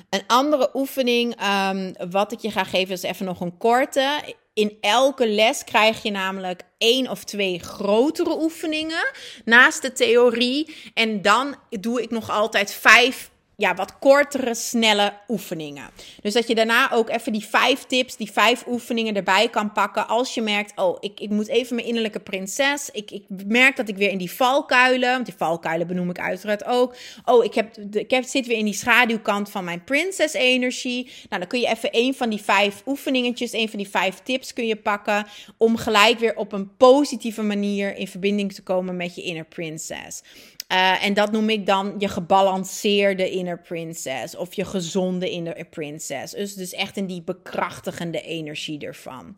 [0.09, 1.35] een andere oefening,
[1.69, 4.21] um, wat ik je ga geven, is even nog een korte.
[4.53, 9.11] In elke les krijg je namelijk één of twee grotere oefeningen
[9.45, 10.75] naast de theorie.
[10.93, 15.89] En dan doe ik nog altijd vijf ja, wat kortere, snelle oefeningen.
[16.21, 20.07] Dus dat je daarna ook even die vijf tips, die vijf oefeningen erbij kan pakken.
[20.07, 22.89] Als je merkt, oh, ik, ik moet even mijn innerlijke prinses.
[22.91, 26.65] Ik, ik merk dat ik weer in die valkuilen, want die valkuilen benoem ik uiteraard
[26.65, 26.95] ook.
[27.25, 31.03] Oh, ik, heb, ik heb, zit weer in die schaduwkant van mijn prinses-energie.
[31.03, 34.53] Nou, dan kun je even een van die vijf oefeningetjes, een van die vijf tips
[34.53, 35.27] kun je pakken.
[35.57, 40.21] Om gelijk weer op een positieve manier in verbinding te komen met je inner princess.
[40.73, 46.33] Uh, en dat noem ik dan je gebalanceerde inner princess of je gezonde inner princess.
[46.33, 49.37] Dus, dus echt in die bekrachtigende energie ervan.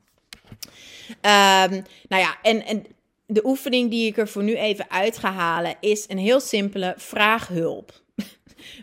[1.08, 2.86] Um, nou ja, en, en
[3.26, 6.94] de oefening die ik er voor nu even uit ga halen is een heel simpele
[6.98, 8.02] vraag hulp.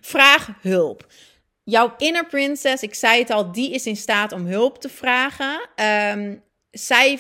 [0.00, 1.06] vraag hulp.
[1.64, 5.68] Jouw inner princess, ik zei het al, die is in staat om hulp te vragen.
[6.14, 7.18] Um, zij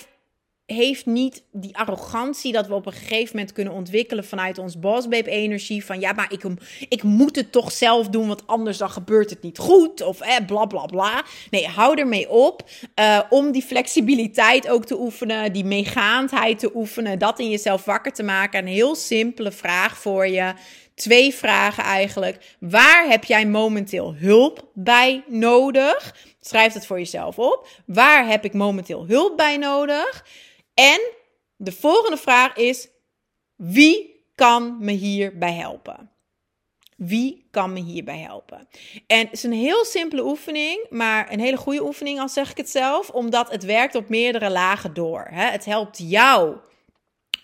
[0.72, 5.30] heeft niet die arrogantie dat we op een gegeven moment kunnen ontwikkelen vanuit ons bossbabe
[5.30, 6.44] energie van ja, maar ik,
[6.88, 10.36] ik moet het toch zelf doen, want anders dan gebeurt het niet goed of eh,
[10.46, 11.24] bla bla bla.
[11.50, 12.68] Nee, hou ermee op
[13.00, 18.12] uh, om die flexibiliteit ook te oefenen, die meegaandheid te oefenen, dat in jezelf wakker
[18.12, 18.60] te maken.
[18.60, 20.52] Een heel simpele vraag voor je.
[20.94, 22.56] Twee vragen eigenlijk.
[22.60, 26.14] Waar heb jij momenteel hulp bij nodig?
[26.40, 27.68] Schrijf het voor jezelf op.
[27.86, 30.24] Waar heb ik momenteel hulp bij nodig?
[30.74, 31.00] En
[31.56, 32.88] de volgende vraag is:
[33.56, 36.10] wie kan me hierbij helpen?
[36.96, 38.68] Wie kan me hierbij helpen?
[39.06, 42.56] En het is een heel simpele oefening, maar een hele goede oefening, al zeg ik
[42.56, 45.28] het zelf, omdat het werkt op meerdere lagen door.
[45.30, 46.56] Het helpt jou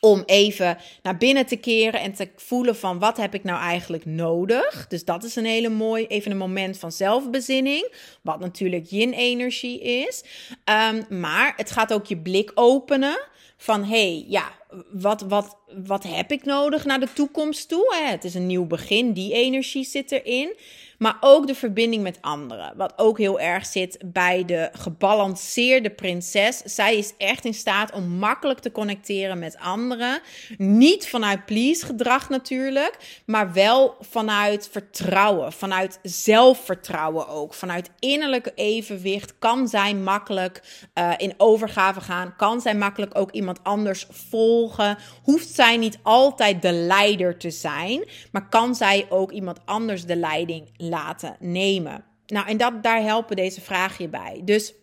[0.01, 4.05] om even naar binnen te keren en te voelen van wat heb ik nou eigenlijk
[4.05, 4.87] nodig.
[4.89, 7.93] Dus dat is een hele mooi, even een moment van zelfbezinning,
[8.23, 10.25] wat natuurlijk yin-energie is.
[10.65, 13.19] Um, maar het gaat ook je blik openen
[13.57, 14.53] van hey, ja,
[14.91, 17.95] wat, wat, wat heb ik nodig naar de toekomst toe?
[18.05, 20.57] Het is een nieuw begin, die energie zit erin.
[20.99, 22.73] Maar ook de verbinding met anderen.
[22.77, 26.59] Wat ook heel erg zit bij de gebalanceerde prinses.
[26.59, 30.21] Zij is echt in staat om makkelijk te connecteren met anderen.
[30.57, 33.23] Niet vanuit please gedrag natuurlijk.
[33.27, 35.53] Maar wel vanuit vertrouwen.
[35.53, 37.55] Vanuit zelfvertrouwen ook.
[37.55, 40.63] Vanuit innerlijke evenwicht kan zij makkelijk
[40.95, 42.37] uh, in overgave gaan.
[42.37, 44.99] Kan zij makkelijk ook iemand anders volgen.
[45.23, 48.05] Hoeft zij niet altijd de leider te zijn.
[48.33, 52.05] Maar kan zij ook iemand anders de leiding laten nemen.
[52.27, 54.41] Nou, en dat, daar helpen deze vragen je bij.
[54.45, 54.75] Dus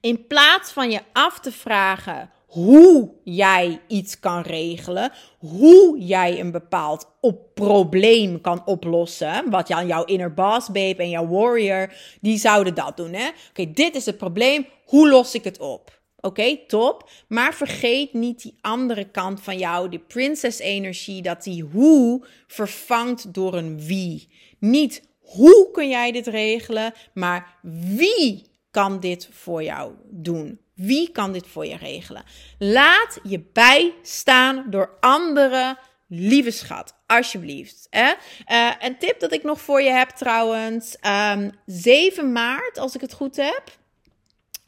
[0.00, 6.50] in plaats van je af te vragen hoe jij iets kan regelen, hoe jij een
[6.50, 12.38] bepaald op probleem kan oplossen, wat aan jouw inner boss babe en jouw warrior, die
[12.38, 13.16] zouden dat doen.
[13.50, 15.95] Oké, dit is het probleem, hoe los ik het op?
[16.20, 17.10] Oké, top.
[17.28, 23.34] Maar vergeet niet die andere kant van jou, die princess energie, dat die hoe vervangt
[23.34, 24.28] door een wie.
[24.58, 27.58] Niet hoe kun jij dit regelen, maar
[27.96, 30.60] wie kan dit voor jou doen?
[30.74, 32.24] Wie kan dit voor je regelen?
[32.58, 36.94] Laat je bijstaan door anderen, lieve schat.
[37.06, 37.86] Alsjeblieft.
[37.90, 38.12] Hè?
[38.48, 40.94] Uh, een tip dat ik nog voor je heb trouwens.
[40.94, 43.62] Um, ehm, 7 maart, als ik het goed heb.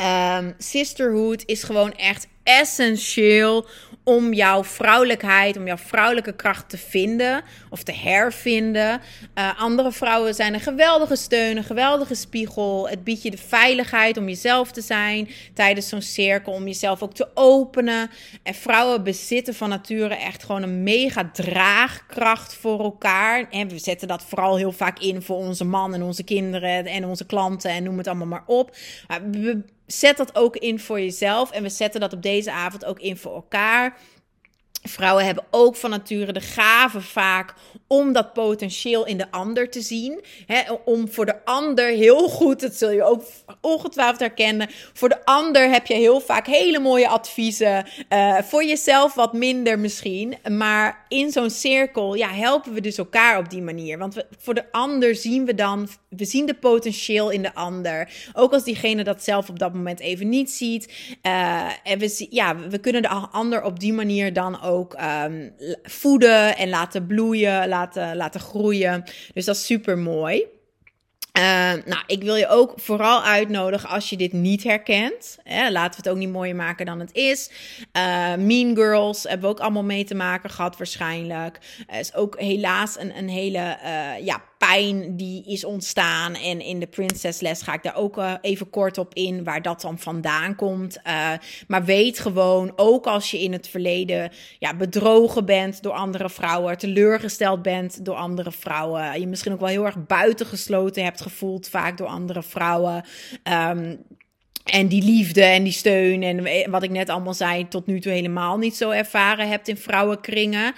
[0.01, 3.65] Um, sisterhood is gewoon echt essentieel
[4.03, 9.01] om jouw vrouwelijkheid, om jouw vrouwelijke kracht te vinden of te hervinden.
[9.35, 12.89] Uh, andere vrouwen zijn een geweldige steun, een geweldige spiegel.
[12.89, 17.13] Het biedt je de veiligheid om jezelf te zijn tijdens zo'n cirkel, om jezelf ook
[17.13, 18.09] te openen.
[18.43, 23.49] En vrouwen bezitten van nature echt gewoon een mega draagkracht voor elkaar.
[23.49, 27.05] En we zetten dat vooral heel vaak in voor onze man en onze kinderen en
[27.05, 28.75] onze klanten en noem het allemaal maar op.
[29.31, 31.51] We zet dat ook in voor jezelf.
[31.51, 33.97] En we zetten dat op deze avond ook in voor elkaar.
[34.83, 37.53] Vrouwen hebben ook van nature de gave vaak
[37.87, 40.23] om dat potentieel in de ander te zien.
[40.85, 43.23] om voor de ander heel goed, dat zul je ook
[43.61, 44.69] ongetwijfeld herkennen.
[44.93, 47.85] Voor de ander heb je heel vaak hele mooie adviezen.
[48.09, 50.37] Uh, voor jezelf wat minder misschien.
[50.49, 53.97] Maar in zo'n cirkel ja, helpen we dus elkaar op die manier.
[53.97, 58.09] Want voor de ander zien we dan, we zien de potentieel in de ander.
[58.33, 60.93] Ook als diegene dat zelf op dat moment even niet ziet.
[61.23, 65.53] Uh, en we, ja, we kunnen de ander op die manier dan ook um,
[65.83, 69.03] voeden en laten bloeien, laten, laten groeien.
[69.33, 70.45] Dus dat is super mooi.
[71.37, 71.43] Uh,
[71.85, 75.37] nou, ik wil je ook vooral uitnodigen als je dit niet herkent.
[75.43, 77.51] Hè, laten we het ook niet mooier maken dan het is.
[77.97, 81.59] Uh, mean Girls hebben we ook allemaal mee te maken gehad waarschijnlijk.
[81.91, 83.77] Uh, is ook helaas een, een hele
[84.21, 86.35] ja, pijn die is ontstaan.
[86.35, 89.61] En in de Princess les ga ik daar ook uh, even kort op in waar
[89.61, 90.99] dat dan vandaan komt.
[91.07, 91.31] Uh,
[91.67, 96.77] maar weet gewoon, ook als je in het verleden ja, bedrogen bent door andere vrouwen,
[96.77, 101.97] teleurgesteld bent door andere vrouwen, je misschien ook wel heel erg buitengesloten hebt gevoeld, vaak
[101.97, 103.05] door andere vrouwen.
[103.43, 103.99] Um,
[104.63, 108.11] en die liefde en die steun en wat ik net allemaal zei, tot nu toe
[108.11, 110.73] helemaal niet zo ervaren hebt in vrouwenkringen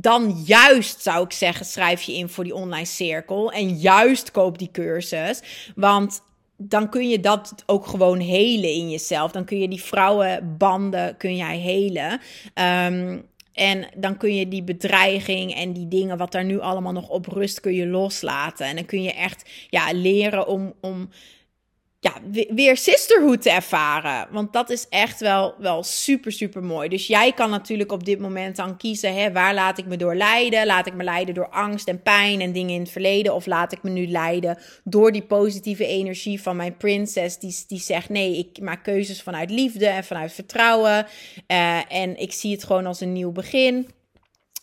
[0.00, 3.52] dan juist zou ik zeggen, schrijf je in voor die online cirkel.
[3.52, 5.42] En juist koop die cursus.
[5.74, 6.22] Want
[6.56, 9.32] dan kun je dat ook gewoon helen in jezelf.
[9.32, 12.20] Dan kun je die vrouwenbanden kun jij helen.
[12.54, 13.18] Ehm,
[13.52, 17.26] en dan kun je die bedreiging en die dingen wat daar nu allemaal nog op
[17.26, 18.66] rust, kun je loslaten.
[18.66, 21.08] En dan kun je echt ja, leren om, om
[22.02, 22.12] ja,
[22.54, 24.28] weer sisterhood te ervaren.
[24.30, 26.88] Want dat is echt wel, wel super, super mooi.
[26.88, 30.14] Dus jij kan natuurlijk op dit moment dan kiezen: hè, waar laat ik me door
[30.14, 30.66] leiden?
[30.66, 33.34] Laat ik me leiden door angst en pijn en dingen in het verleden?
[33.34, 37.80] Of laat ik me nu leiden door die positieve energie van mijn prinses, die, die
[37.80, 41.06] zegt: nee, ik maak keuzes vanuit liefde en vanuit vertrouwen.
[41.48, 43.88] Uh, en ik zie het gewoon als een nieuw begin.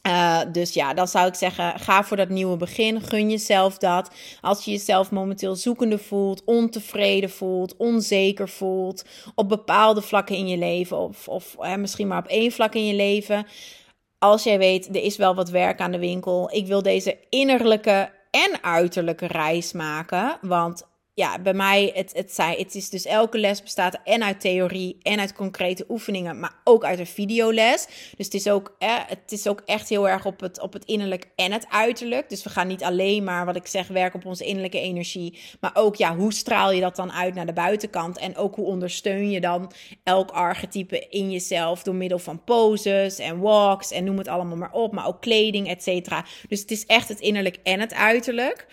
[0.10, 3.02] Uh, dus ja, dan zou ik zeggen, ga voor dat nieuwe begin.
[3.02, 4.12] Gun jezelf dat.
[4.42, 9.06] Als je jezelf momenteel zoekende voelt, ontevreden voelt, onzeker voelt,
[9.36, 12.86] op bepaalde vlakken in je leven, of, of hè, misschien maar op één vlak in
[12.86, 13.46] je leven.
[14.18, 16.50] Als jij weet, er is wel wat werk aan de winkel.
[16.54, 20.38] Ik wil deze innerlijke en uiterlijke reis maken.
[20.42, 20.88] Want
[21.20, 24.98] ja, bij mij, het, het, zei, het is dus elke les bestaat en uit theorie
[25.02, 27.88] en uit concrete oefeningen, maar ook uit een videoles.
[28.18, 28.76] Dus het is ook,
[29.08, 32.30] het is ook echt heel erg op het, op het innerlijk en het uiterlijk.
[32.30, 35.72] Dus we gaan niet alleen maar, wat ik zeg, werken op onze innerlijke energie, maar
[35.74, 38.18] ook, ja, hoe straal je dat dan uit naar de buitenkant?
[38.18, 39.72] En ook hoe ondersteun je dan
[40.04, 44.74] elk archetype in jezelf door middel van poses en walks en noem het allemaal maar
[44.74, 46.26] op, maar ook kleding, et cetera.
[46.48, 48.68] Dus het is echt het innerlijk en het uiterlijk.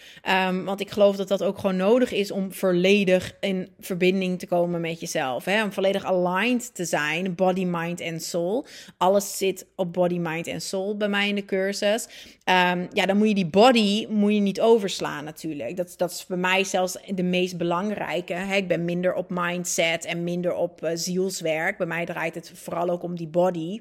[0.49, 4.47] Um, want ik geloof dat dat ook gewoon nodig is om volledig in verbinding te
[4.47, 5.45] komen met jezelf.
[5.45, 5.63] Hè?
[5.63, 8.67] Om volledig aligned te zijn, body, mind en soul.
[8.97, 12.09] Alles zit op body, mind en soul bij mij in de cursus.
[12.45, 15.77] Um, ja, dan moet je die body moet je niet overslaan natuurlijk.
[15.77, 18.33] Dat, dat is bij mij zelfs de meest belangrijke.
[18.33, 18.57] Hè?
[18.57, 21.79] Ik ben minder op mindset en minder op uh, zielswerk.
[21.79, 23.81] Bij mij draait het vooral ook om die body.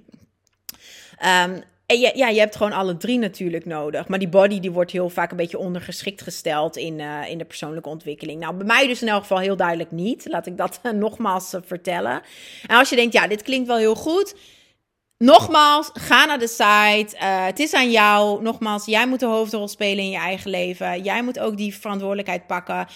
[1.25, 4.07] Um, en ja, ja, je hebt gewoon alle drie natuurlijk nodig.
[4.07, 7.45] Maar die body die wordt heel vaak een beetje ondergeschikt gesteld in, uh, in de
[7.45, 8.39] persoonlijke ontwikkeling.
[8.39, 10.25] Nou, bij mij dus in elk geval heel duidelijk niet.
[10.29, 12.21] Laat ik dat nogmaals uh, vertellen.
[12.67, 14.35] En als je denkt, ja, dit klinkt wel heel goed.
[15.17, 17.17] Nogmaals, ga naar de site.
[17.25, 18.41] Het is aan jou.
[18.41, 21.03] Nogmaals, jij moet de hoofdrol spelen in je eigen leven.
[21.03, 22.87] Jij moet ook die verantwoordelijkheid pakken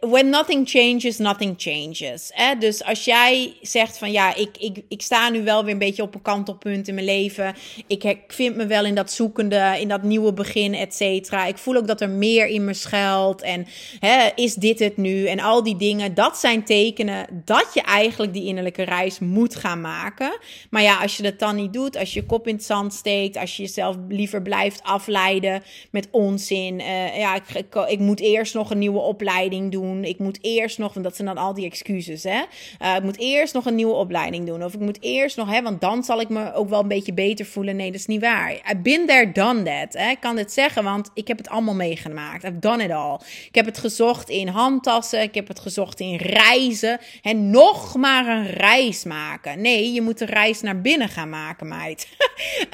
[0.00, 2.32] When nothing changes, nothing changes.
[2.58, 6.02] Dus als jij zegt van ja, ik, ik, ik sta nu wel weer een beetje
[6.02, 7.54] op een kantelpunt in mijn leven.
[7.86, 11.46] Ik, ik vind me wel in dat zoekende, in dat nieuwe begin, et cetera.
[11.46, 13.42] Ik voel ook dat er meer in me schuilt.
[13.42, 13.66] En
[13.98, 15.26] hè, is dit het nu?
[15.26, 19.80] En al die dingen, dat zijn tekenen dat je eigenlijk die innerlijke reis moet gaan
[19.80, 20.38] maken.
[20.70, 22.94] Maar ja, als je dat dan niet doet, als je je kop in het zand
[22.94, 26.80] steekt, als je jezelf liever blijft afleiden met onzin.
[26.80, 30.04] Uh, ja, ik, ik, ik moet eerst nog een nieuwe opleiding doen.
[30.04, 32.42] Ik moet eerst nog, want dat zijn dan al die excuses, hè.
[32.82, 34.64] Uh, ik moet eerst nog een nieuwe opleiding doen.
[34.64, 37.12] Of ik moet eerst nog, hè, want dan zal ik me ook wel een beetje
[37.12, 37.76] beter voelen.
[37.76, 38.52] Nee, dat is niet waar.
[38.52, 40.02] I've been there, done that.
[40.02, 40.10] Hè.
[40.10, 42.44] Ik kan dit zeggen, want ik heb het allemaal meegemaakt.
[42.44, 43.18] I've done it all.
[43.48, 45.22] Ik heb het gezocht in handtassen.
[45.22, 46.98] Ik heb het gezocht in reizen.
[47.22, 49.60] En nog maar een reis maken.
[49.60, 52.08] Nee, je moet de reis naar binnen gaan maken, meid.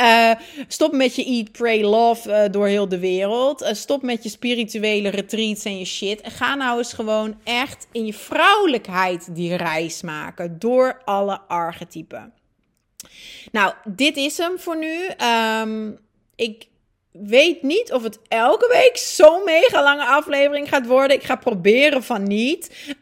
[0.01, 0.31] uh,
[0.69, 3.71] stop met je eat, pray, love uh, door heel de wereld.
[3.73, 6.21] stop met je spirituele retreats en je shit.
[6.23, 12.33] Ga nou eens gewoon echt in je vrouwelijkheid die reis maken door alle archetypen.
[13.53, 15.11] Nou, dit is hem voor nu.
[15.63, 15.99] Um,
[16.37, 16.69] ik
[17.13, 21.17] weet niet of het elke week zo'n mega lange aflevering gaat worden.
[21.17, 22.87] Ik ga proberen van niet.
[22.87, 22.93] Uh,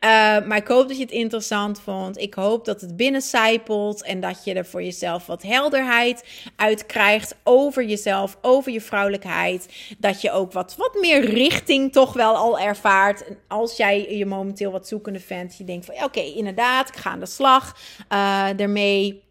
[0.46, 2.18] maar ik hoop dat je het interessant vond.
[2.18, 6.24] Ik hoop dat het binnencijpelt en dat je er voor jezelf wat helderheid
[6.56, 9.68] uit krijgt over jezelf, over je vrouwelijkheid.
[9.98, 13.24] Dat je ook wat, wat meer richting toch wel al ervaart.
[13.48, 17.20] Als jij je momenteel wat zoekende vindt, je denkt van oké, inderdaad, ik ga aan
[17.20, 17.76] de slag
[18.12, 19.24] uh, ermee.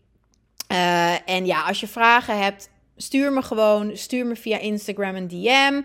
[0.71, 5.27] Uh, en ja, als je vragen hebt, stuur me gewoon, stuur me via Instagram een
[5.27, 5.81] DM,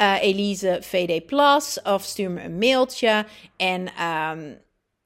[0.00, 3.26] uh, Elise VD Plus, of stuur me een mailtje.
[3.56, 4.58] En um,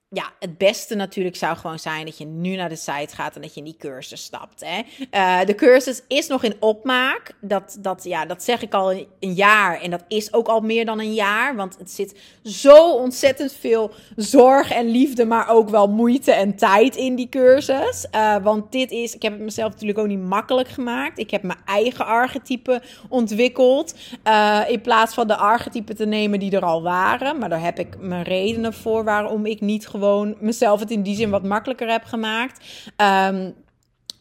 [0.09, 3.41] ja, het beste natuurlijk zou gewoon zijn dat je nu naar de site gaat en
[3.41, 4.65] dat je in die cursus stapt.
[4.65, 4.83] Hè?
[5.11, 7.35] Uh, de cursus is nog in opmaak.
[7.41, 9.81] Dat, dat, ja, dat zeg ik al een jaar.
[9.81, 11.57] En dat is ook al meer dan een jaar.
[11.57, 16.97] Want het zit zo ontzettend veel zorg en liefde, maar ook wel moeite en tijd
[16.97, 18.07] in die cursus.
[18.15, 21.19] Uh, want dit is, ik heb het mezelf natuurlijk ook niet makkelijk gemaakt.
[21.19, 23.95] Ik heb mijn eigen archetype ontwikkeld.
[24.25, 27.39] Uh, in plaats van de archetypen te nemen die er al waren.
[27.39, 31.17] Maar daar heb ik mijn redenen voor waarom ik niet gewoon mezelf het in die
[31.17, 32.65] zin wat makkelijker heb gemaakt.
[32.97, 33.55] Um,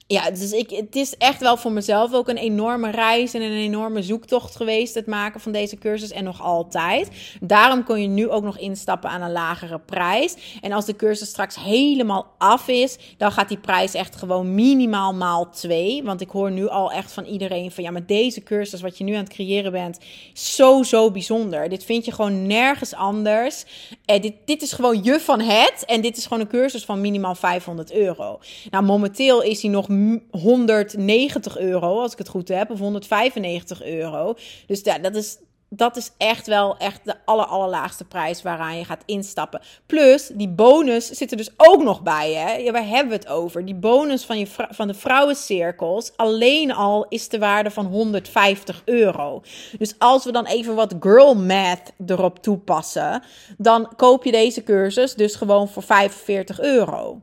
[0.08, 3.52] ja, dus ik, het is echt wel voor mezelf ook een enorme reis en een
[3.52, 4.96] enorme zoektocht geweest.
[4.96, 7.10] Het maken van deze cursus en nog altijd.
[7.42, 10.36] Daarom kun je nu ook nog instappen aan een lagere prijs.
[10.62, 15.14] En als de cursus straks helemaal af is, dan gaat die prijs echt gewoon minimaal
[15.14, 16.04] maal 2.
[16.04, 19.04] Want ik hoor nu al echt van iedereen van ja, met deze cursus wat je
[19.04, 20.00] nu aan het creëren bent,
[20.34, 21.70] zo, zo bijzonder.
[21.70, 23.66] Dit vind je gewoon nergens anders.
[24.06, 25.86] Eh, dit, dit is gewoon je van het.
[25.86, 28.40] En dit is gewoon een cursus van minimaal 500 euro.
[28.70, 29.94] Nou, momenteel is hij nog
[30.32, 34.34] 190 euro, als ik het goed heb, of 195 euro.
[34.68, 35.38] Dus ja, dat is,
[35.70, 39.62] dat is echt wel echt de aller, allerlaagste prijs waaraan je gaat instappen.
[39.86, 42.34] Plus, die bonus zit er dus ook nog bij.
[42.34, 42.54] Hè?
[42.54, 43.66] Ja, waar hebben we het over?
[43.66, 49.42] Die bonus van, je, van de vrouwencirkels, alleen al is de waarde van 150 euro.
[49.78, 53.24] Dus als we dan even wat girl math erop toepassen,
[53.58, 57.22] dan koop je deze cursus dus gewoon voor 45 euro.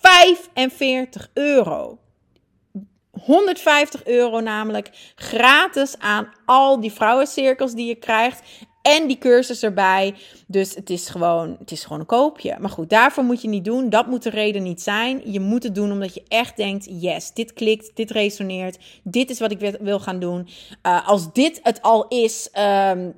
[0.00, 1.98] 45 euro.
[3.10, 8.42] 150 euro namelijk gratis aan al die vrouwencirkels die je krijgt.
[8.82, 10.14] En die cursus erbij.
[10.46, 12.56] Dus het is, gewoon, het is gewoon een koopje.
[12.60, 13.90] Maar goed, daarvoor moet je niet doen.
[13.90, 15.32] Dat moet de reden niet zijn.
[15.32, 18.78] Je moet het doen omdat je echt denkt: yes, dit klikt, dit resoneert.
[19.02, 20.48] Dit is wat ik wil gaan doen.
[20.86, 22.50] Uh, als dit het al is.
[22.58, 23.14] Um,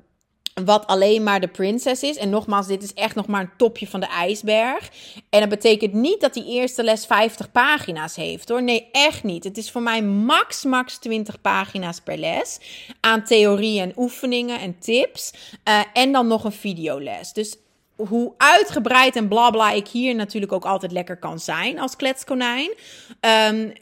[0.64, 2.16] wat alleen maar de prinses is.
[2.16, 4.90] En nogmaals, dit is echt nog maar een topje van de ijsberg.
[5.30, 8.62] En dat betekent niet dat die eerste les 50 pagina's heeft hoor.
[8.62, 9.44] Nee, echt niet.
[9.44, 12.58] Het is voor mij max, max 20 pagina's per les.
[13.00, 15.32] Aan theorie en oefeningen en tips.
[15.68, 17.32] Uh, en dan nog een videoles.
[17.32, 17.56] Dus
[18.08, 22.70] hoe uitgebreid en blabla ik hier natuurlijk ook altijd lekker kan zijn als kletskonijn,
[23.50, 23.72] um,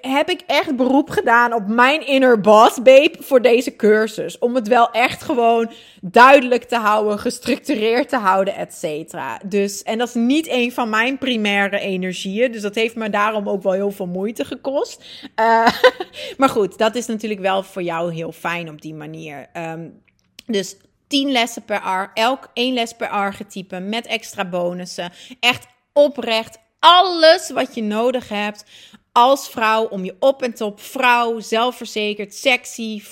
[0.00, 4.38] heb ik echt beroep gedaan op mijn inner boss babe voor deze cursus.
[4.38, 5.70] Om het wel echt gewoon
[6.00, 9.40] duidelijk te houden, gestructureerd te houden, et cetera.
[9.44, 12.52] Dus, en dat is niet een van mijn primaire energieën.
[12.52, 15.04] Dus dat heeft me daarom ook wel heel veel moeite gekost.
[15.40, 15.66] Uh,
[16.38, 19.46] maar goed, dat is natuurlijk wel voor jou heel fijn op die manier.
[19.56, 20.02] Um,
[20.46, 20.76] dus
[21.10, 25.12] 10 lessen per ar, elk één les per archetype met extra bonussen.
[25.40, 28.64] Echt oprecht alles wat je nodig hebt
[29.12, 33.02] als vrouw om je op en top vrouw, zelfverzekerd, sexy,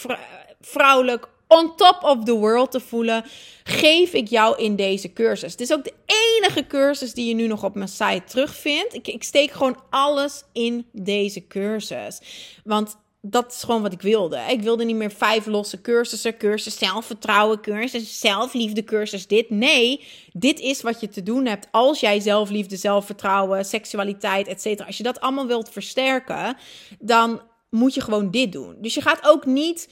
[0.61, 3.25] vrouwelijk, on top of the world te voelen,
[3.65, 5.53] geef ik jou in deze cursus.
[5.53, 8.95] Het is ook de enige cursus die je nu nog op mijn site terugvindt.
[8.95, 12.21] Ik, ik steek gewoon alles in deze cursus.
[12.65, 14.39] Want dat is gewoon wat ik wilde.
[14.49, 19.51] Ik wilde niet meer vijf losse cursussen, cursus zelfvertrouwen, cursus zelfliefde, cursus dit.
[19.51, 24.87] Nee, dit is wat je te doen hebt als jij zelfliefde, zelfvertrouwen, seksualiteit, etc.
[24.87, 26.57] Als je dat allemaal wilt versterken,
[26.99, 28.77] dan moet je gewoon dit doen.
[28.81, 29.89] Dus je gaat ook niet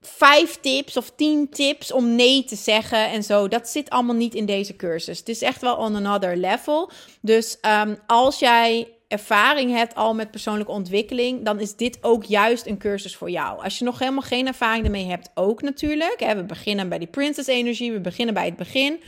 [0.00, 3.48] vijf tips of tien tips om nee te zeggen en zo.
[3.48, 5.18] Dat zit allemaal niet in deze cursus.
[5.18, 6.90] Het is echt wel on another level.
[7.20, 12.66] Dus um, als jij ervaring hebt al met persoonlijke ontwikkeling, dan is dit ook juist
[12.66, 13.62] een cursus voor jou.
[13.62, 16.20] Als je nog helemaal geen ervaring ermee hebt, ook natuurlijk.
[16.20, 19.00] Hè, we beginnen bij die princess energie, we beginnen bij het begin.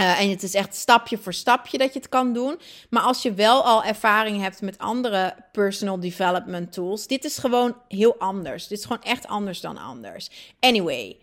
[0.00, 2.60] Uh, en het is echt stapje voor stapje dat je het kan doen.
[2.90, 7.76] Maar als je wel al ervaring hebt met andere personal development tools, dit is gewoon
[7.88, 8.66] heel anders.
[8.66, 10.30] Dit is gewoon echt anders dan anders.
[10.60, 11.16] Anyway,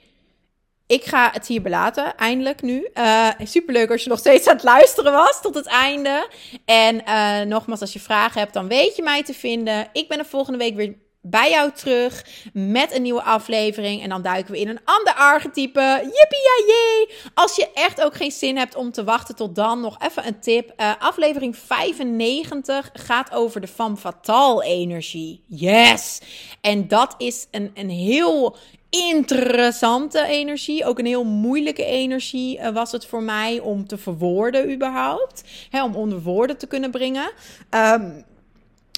[0.88, 2.90] ik ga het hier belaten, eindelijk nu.
[2.94, 6.28] Uh, superleuk als je nog steeds aan het luisteren was tot het einde.
[6.66, 9.90] En uh, nogmaals, als je vragen hebt, dan weet je mij te vinden.
[9.94, 14.02] Ik ben er volgende week weer bij jou terug met een nieuwe aflevering.
[14.04, 15.82] En dan duiken we in een ander archetype.
[16.02, 17.16] Yippie!
[17.34, 20.40] Als je echt ook geen zin hebt om te wachten tot dan, nog even een
[20.40, 20.74] tip.
[20.78, 25.44] Uh, aflevering 95 gaat over de femme fatale energie.
[25.48, 26.20] Yes!
[26.62, 28.58] En dat is een, een heel
[28.90, 30.86] interessante energie.
[30.86, 35.44] Ook een heel moeilijke energie uh, was het voor mij om te verwoorden überhaupt.
[35.70, 37.32] Hè, om onder woorden te kunnen brengen.
[37.70, 38.26] Um,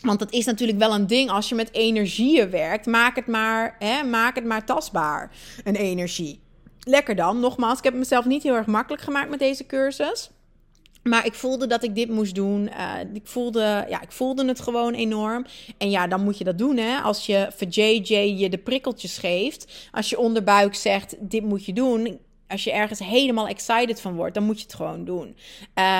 [0.01, 2.85] want dat is natuurlijk wel een ding als je met energieën werkt.
[2.85, 5.31] Maak het maar, hè, maak het maar tastbaar,
[5.63, 6.39] een energie.
[6.79, 7.39] Lekker dan.
[7.39, 10.29] Nogmaals, ik heb mezelf niet heel erg makkelijk gemaakt met deze cursus.
[11.09, 12.69] Maar ik voelde dat ik dit moest doen.
[12.77, 15.45] Uh, ik, voelde, ja, ik voelde het gewoon enorm.
[15.77, 16.77] En ja, dan moet je dat doen.
[16.77, 16.99] Hè?
[16.99, 19.89] Als je voor JJ je de prikkeltjes geeft.
[19.91, 24.33] Als je onderbuik zegt: dit moet je doen als je ergens helemaal excited van wordt,
[24.33, 25.35] dan moet je het gewoon doen.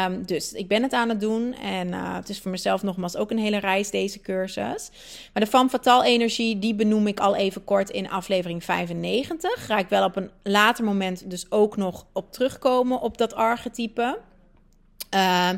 [0.05, 1.53] Um, dus ik ben het aan het doen.
[1.53, 4.89] En uh, het is voor mezelf nogmaals ook een hele reis, deze cursus.
[5.33, 9.65] Maar de Van Fatal energie, die benoem ik al even kort in aflevering 95.
[9.65, 14.19] Ga ik wel op een later moment dus ook nog op terugkomen op dat archetype.
[15.13, 15.49] Uh,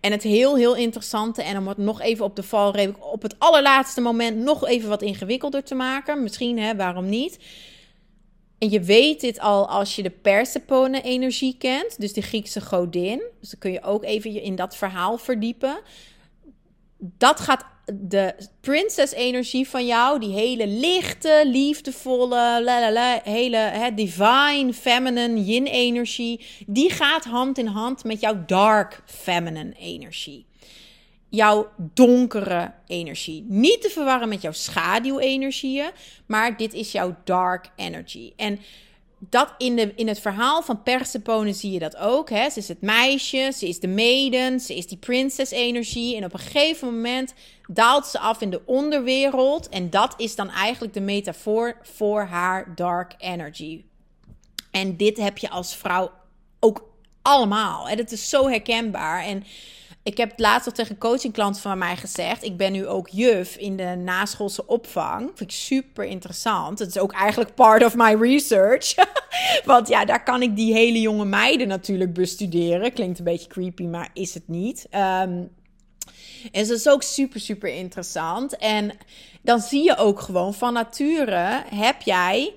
[0.00, 3.34] en het heel, heel interessante, en om het nog even op de valreep op het
[3.38, 6.22] allerlaatste moment nog even wat ingewikkelder te maken.
[6.22, 7.38] Misschien, hè, waarom niet?
[8.58, 13.22] En je weet dit al als je de Persephone-energie kent, dus de Griekse godin.
[13.40, 15.80] Dus dan kun je ook even in dat verhaal verdiepen.
[16.98, 25.66] Dat gaat de princess energie van jou, die hele lichte, liefdevolle, hele divine, feminine, yin
[25.66, 30.46] energie, die gaat hand in hand met jouw dark feminine energie.
[31.28, 33.44] Jouw donkere energie.
[33.48, 35.90] Niet te verwarren met jouw schaduwenergieën,
[36.26, 38.32] maar dit is jouw dark energy.
[38.36, 38.60] En
[39.28, 42.30] dat in, de, in het verhaal van Persephone zie je dat ook.
[42.30, 42.50] Hè?
[42.50, 46.16] Ze is het meisje, ze is de maiden, ze is die princess-energie.
[46.16, 47.34] En op een gegeven moment
[47.72, 49.68] daalt ze af in de onderwereld.
[49.68, 53.84] En dat is dan eigenlijk de metafoor voor haar dark energy.
[54.70, 56.10] En dit heb je als vrouw
[56.60, 56.88] ook
[57.22, 57.88] allemaal.
[57.88, 59.24] En het is zo herkenbaar.
[59.24, 59.44] En
[60.02, 62.44] ik heb laatst al tegen coachingklanten van mij gezegd.
[62.44, 65.26] Ik ben nu ook juf in de naschoolse opvang.
[65.34, 66.78] Vind ik super interessant.
[66.78, 68.94] Het is ook eigenlijk part of my research.
[69.64, 72.92] Want ja, daar kan ik die hele jonge meiden natuurlijk bestuderen.
[72.92, 74.86] Klinkt een beetje creepy, maar is het niet.
[74.94, 75.50] Um,
[76.52, 78.56] en dat is ook super, super interessant.
[78.56, 78.92] En
[79.42, 82.54] dan zie je ook gewoon van nature heb jij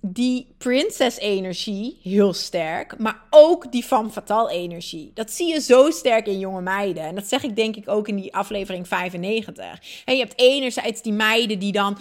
[0.00, 5.10] die princess-energie heel sterk, maar ook die van fatal energie.
[5.14, 7.02] Dat zie je zo sterk in jonge meiden.
[7.02, 10.02] En dat zeg ik denk ik ook in die aflevering 95.
[10.04, 11.98] En je hebt enerzijds die meiden die dan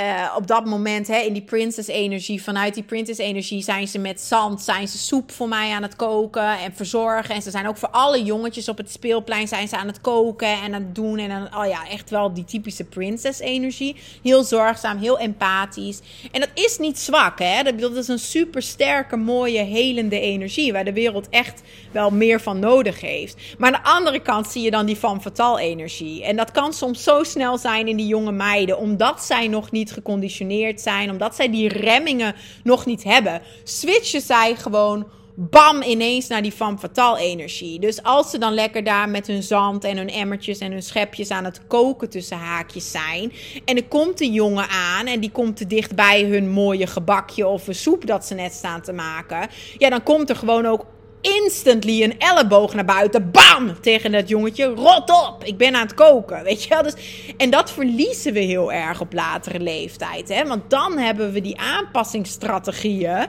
[0.00, 4.62] uh, op dat moment hè, in die princess-energie, vanuit die princess-energie zijn ze met zand,
[4.62, 7.34] zijn ze soep voor mij aan het koken en verzorgen.
[7.34, 10.48] En ze zijn ook voor alle jongetjes op het speelplein zijn ze aan het koken
[10.48, 11.18] en aan het doen.
[11.18, 13.96] En dan, oh ja, echt wel die typische princess-energie.
[14.22, 16.00] Heel zorgzaam, heel empathisch.
[16.32, 17.62] En dat is niet zwak, hè.
[17.62, 22.40] Dat, dat is een super sterke, mooie, helende energie, waar de wereld echt wel meer
[22.40, 23.36] van nodig heeft.
[23.58, 26.24] Maar aan de andere kant zie je dan die van fatal energie.
[26.24, 29.87] En dat kan soms zo snel zijn in die jonge meiden, omdat zij nog niet
[29.92, 32.34] geconditioneerd zijn, omdat zij die remmingen
[32.64, 35.06] nog niet hebben, switchen zij gewoon
[35.40, 37.80] bam ineens naar die van fatal energie.
[37.80, 41.30] Dus als ze dan lekker daar met hun zand en hun emmertjes en hun schepjes
[41.30, 43.32] aan het koken tussen haakjes zijn.
[43.64, 47.46] En er komt een jongen aan en die komt te dicht bij hun mooie gebakje
[47.46, 49.48] of een soep dat ze net staan te maken.
[49.76, 50.86] Ja, dan komt er gewoon ook
[51.20, 53.30] instantly een elleboog naar buiten.
[53.30, 53.80] Bam!
[53.80, 54.64] Tegen dat jongetje.
[54.64, 55.44] Rot op!
[55.44, 56.42] Ik ben aan het koken.
[56.42, 56.82] Weet je wel?
[56.82, 56.94] Dus,
[57.36, 60.28] en dat verliezen we heel erg op latere leeftijd.
[60.28, 60.46] Hè?
[60.46, 63.26] Want dan hebben we die aanpassingsstrategieën.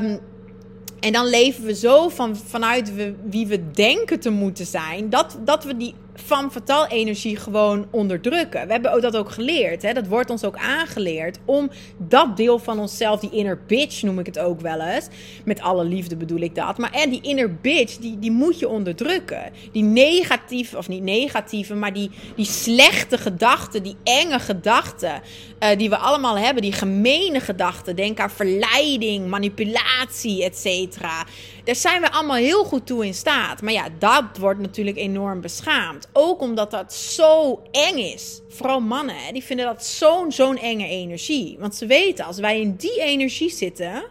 [0.00, 0.20] Um,
[1.00, 2.92] en dan leven we zo van, vanuit
[3.24, 5.10] wie we denken te moeten zijn.
[5.10, 5.94] Dat, dat we die
[6.24, 8.66] van fatal energie gewoon onderdrukken.
[8.66, 9.82] We hebben dat ook geleerd.
[9.82, 9.92] Hè?
[9.92, 11.38] Dat wordt ons ook aangeleerd.
[11.44, 15.08] Om dat deel van onszelf, die inner bitch noem ik het ook wel eens.
[15.44, 16.78] Met alle liefde bedoel ik dat.
[16.78, 19.52] Maar en die inner bitch, die, die moet je onderdrukken.
[19.72, 25.22] Die negatieve, of niet negatieve, maar die, die slechte gedachten, die enge gedachten.
[25.62, 26.62] Uh, die we allemaal hebben.
[26.62, 27.96] Die gemene gedachten.
[27.96, 31.24] Denk aan verleiding, manipulatie, et cetera.
[31.64, 33.62] Daar zijn we allemaal heel goed toe in staat.
[33.62, 36.07] Maar ja, dat wordt natuurlijk enorm beschaamd.
[36.12, 38.40] Ook omdat dat zo eng is.
[38.48, 41.56] Vooral mannen, die vinden dat zo'n zo'n enge energie.
[41.58, 44.04] Want ze weten, als wij in die energie zitten...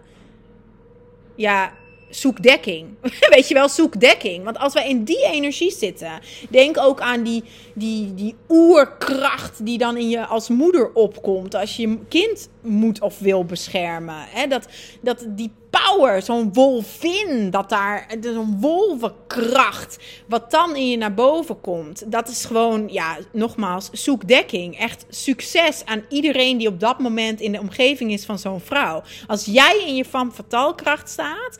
[1.35, 1.73] Ja,
[2.09, 2.87] zoek dekking.
[3.35, 4.43] Weet je wel, zoek dekking.
[4.43, 6.11] Want als wij in die energie zitten,
[6.49, 7.43] denk ook aan die,
[7.73, 11.55] die, die oerkracht die dan in je als moeder opkomt.
[11.55, 14.25] Als je je kind moet of wil beschermen.
[14.29, 14.47] Hè?
[14.47, 14.67] Dat,
[15.01, 19.97] dat die power, zo'n wolvin, dat daar, zo'n wolvenkracht,
[20.27, 22.11] wat dan in je naar boven komt.
[22.11, 24.79] Dat is gewoon, ja, nogmaals, zoek dekking.
[24.79, 29.03] Echt succes aan iedereen die op dat moment in de omgeving is van zo'n vrouw.
[29.27, 31.57] Als jij in je van fatalkracht staat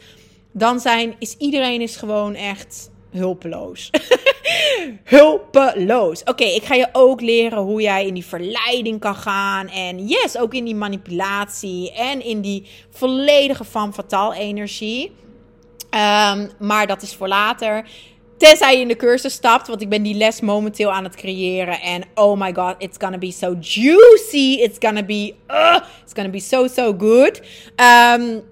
[0.57, 3.89] dan zijn, is iedereen is gewoon echt hulpeloos.
[5.03, 6.23] hulpeloos.
[6.23, 9.67] Oké, ik ga je ook leren hoe jij in die verleiding kan gaan.
[9.67, 11.91] En yes, ook in die manipulatie.
[11.93, 15.11] En in die volledige van fataal energie.
[15.89, 17.89] Um, maar dat is voor later.
[18.37, 21.81] Tenzij je in de cursus stapt, want ik ben die les momenteel aan het creëren.
[21.81, 24.57] En oh my god, it's gonna be so juicy.
[24.59, 27.41] It's gonna be, uh, it's gonna be so, so good.
[27.75, 28.43] Um,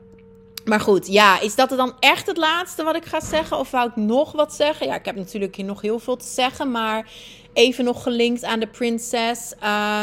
[0.66, 3.60] maar goed, ja, is dat er dan echt het laatste wat ik ga zeggen?
[3.60, 4.88] Of wou ik nog wat zeggen?
[4.88, 7.10] Ja, ik heb natuurlijk hier nog heel veel te zeggen, maar
[7.54, 9.54] even nog gelinkt aan de prinses.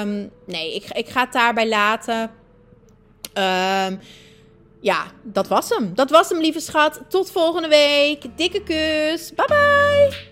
[0.00, 2.30] Um, nee, ik, ik ga het daarbij laten.
[3.88, 4.00] Um,
[4.80, 5.94] ja, dat was hem.
[5.94, 7.00] Dat was hem, lieve schat.
[7.08, 8.24] Tot volgende week.
[8.36, 9.32] Dikke kus.
[9.34, 10.30] Bye bye.